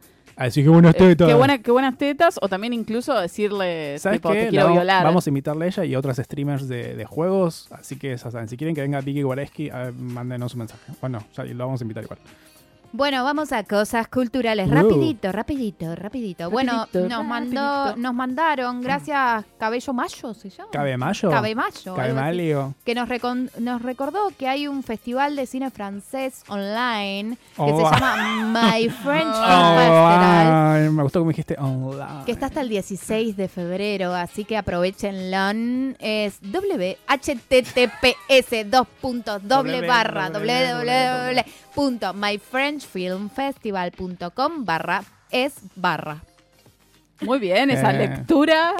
[0.48, 4.20] Así que bueno, Eh, estoy qué, buena- qué buenas tetas, o también incluso decirle, ¿Sabes
[4.20, 4.44] tipo, qué?
[4.46, 5.04] te quiero La- violar.
[5.04, 7.68] Vamos a invitarle a ella y otras streamers de, de juegos.
[7.72, 10.92] Así que saben, si quieren que venga Vicky Guareski, eh, mándenos un mensaje.
[11.00, 12.20] Bueno, ya lo vamos a invitar igual.
[12.94, 14.68] Bueno, vamos a cosas culturales.
[14.70, 14.74] Uh.
[14.74, 16.50] Rapidito, rapidito, rapidito.
[16.50, 18.02] Bueno, Rapidito, nos mandó, rapidito.
[18.02, 20.72] nos mandaron, gracias Cabello Mayo, ¿se llama?
[20.72, 21.30] ¿Cabe Mayo?
[21.30, 21.96] Cabe Mayo.
[21.96, 22.26] ¿Cabe algo así.
[22.26, 22.74] Malio?
[22.84, 27.80] Que nos, recon- nos recordó que hay un festival de cine francés online que Oh,
[27.80, 27.92] se ah.
[27.98, 28.18] llama
[28.72, 29.32] My French Film
[29.62, 30.76] Oh, Festival.
[30.76, 32.26] ay, me gustó como dijiste online.
[32.26, 35.32] Que está hasta el 16 de febrero, así que aprovechenlo.
[36.00, 37.10] Es www.https
[38.70, 40.30] dos puntos doble barra
[41.76, 46.22] www.myfrenchfilmfestival.com barra es barra.
[47.22, 48.07] Muy bien, esa Eh.
[48.07, 48.74] lectura.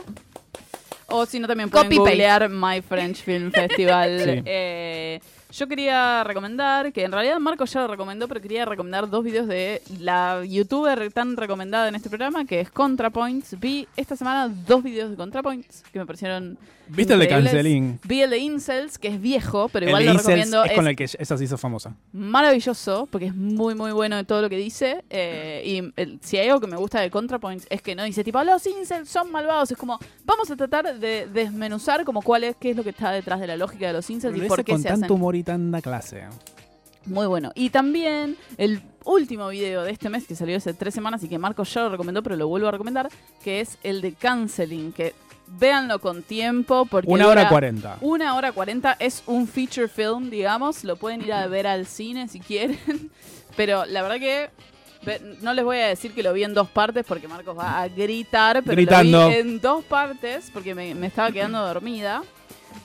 [1.08, 2.10] O si no, también pueden Copy paste.
[2.12, 4.20] googlear My French Film Festival.
[4.24, 4.42] Sí.
[4.46, 5.20] Eh,
[5.52, 9.48] yo quería recomendar, que en realidad Marco ya lo recomendó, pero quería recomendar dos videos
[9.48, 13.60] de la youtuber tan recomendada en este programa, que es ContraPoints.
[13.60, 17.28] Vi esta semana dos videos de ContraPoints que me parecieron ¿Viste el de.
[17.30, 18.00] Canceling?
[18.04, 20.64] Vi el de Incels, que es viejo, pero igual lo recomiendo.
[20.66, 21.96] es con el que esa se hizo famosa.
[22.12, 25.04] maravilloso, porque es muy, muy bueno de todo lo que dice.
[25.10, 28.24] eh, y el- si hay algo que me gusta de ContraPoints es que no dice
[28.24, 29.72] tipo, los incels son malvados.
[29.72, 33.12] Es como, vamos a tratar de desmenuzar como cuál es, qué es lo que está
[33.12, 35.16] detrás de la lógica de los incels y por qué con se tanto hacen.
[35.16, 36.24] humor y tanta clase.
[37.06, 37.52] Muy bueno.
[37.56, 41.40] Y también el último video de este mes que salió hace tres semanas y que
[41.40, 43.10] Marco ya lo recomendó, pero lo vuelvo a recomendar,
[43.44, 45.14] que es el de Canceling, que
[45.48, 47.98] véanlo con tiempo porque Una hora cuarenta.
[48.02, 50.84] Una hora cuarenta es un feature film, digamos.
[50.84, 52.80] Lo pueden ir a ver al cine si quieren.
[53.58, 54.50] Pero la verdad que
[55.42, 57.88] no les voy a decir que lo vi en dos partes porque Marcos va a
[57.88, 58.62] gritar.
[58.64, 59.24] Pero Gritando.
[59.24, 62.24] lo vi en dos partes porque me, me estaba quedando dormida.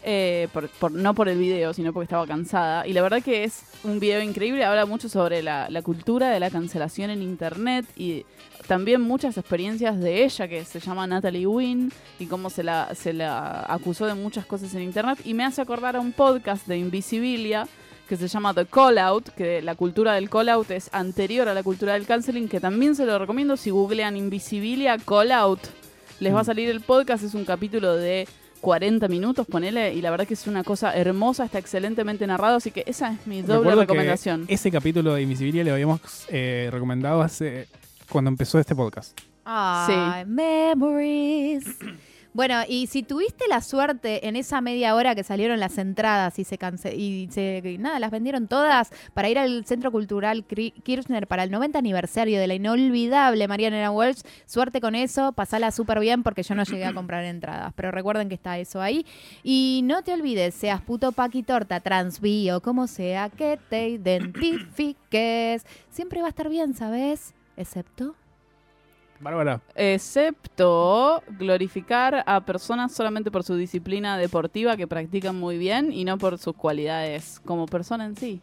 [0.03, 2.87] Eh, por, por- no por el video, sino porque estaba cansada.
[2.87, 4.65] Y la verdad que es un video increíble.
[4.65, 8.25] Habla mucho sobre la, la cultura de la cancelación en internet y
[8.67, 13.13] también muchas experiencias de ella, que se llama Natalie Wynn, y cómo se la, se
[13.13, 15.19] la acusó de muchas cosas en internet.
[15.25, 17.69] Y me hace acordar a un podcast de Invisibilia
[18.09, 21.55] que se llama The Call Out, que la cultura del call out es anterior a
[21.55, 25.61] la cultura del canceling, que también se lo recomiendo si googlean Invisibilia Call Out.
[26.21, 28.29] Les va a salir el podcast, es un capítulo de
[28.61, 32.71] 40 minutos, ponele, y la verdad que es una cosa hermosa, está excelentemente narrado, así
[32.71, 34.45] que esa es mi doble Recuerdo que recomendación.
[34.49, 37.69] Ese capítulo de Invisibilia le habíamos eh, recomendado hace
[38.09, 39.19] cuando empezó este podcast.
[39.45, 41.65] Ay, memories.
[42.37, 46.45] Bueno, y si tuviste la suerte en esa media hora que salieron las entradas y
[46.45, 51.45] se cance y se nada, las vendieron todas para ir al Centro Cultural Kirchner para
[51.45, 56.43] el 90 aniversario de la inolvidable Mariana Welsh, suerte con eso, pasala súper bien porque
[56.43, 59.07] yo no llegué a comprar entradas, pero recuerden que está eso ahí.
[59.43, 63.89] Y no te olvides, seas puto paqui torta, trans, bi o como sea, que te
[63.89, 67.33] identifiques, siempre va a estar bien, ¿sabes?
[67.57, 68.15] Excepto...
[69.21, 69.61] Bárbara.
[69.75, 76.19] Excepto glorificar a personas solamente por su disciplina deportiva que practican muy bien y no
[76.19, 78.43] por sus cualidades como persona en sí.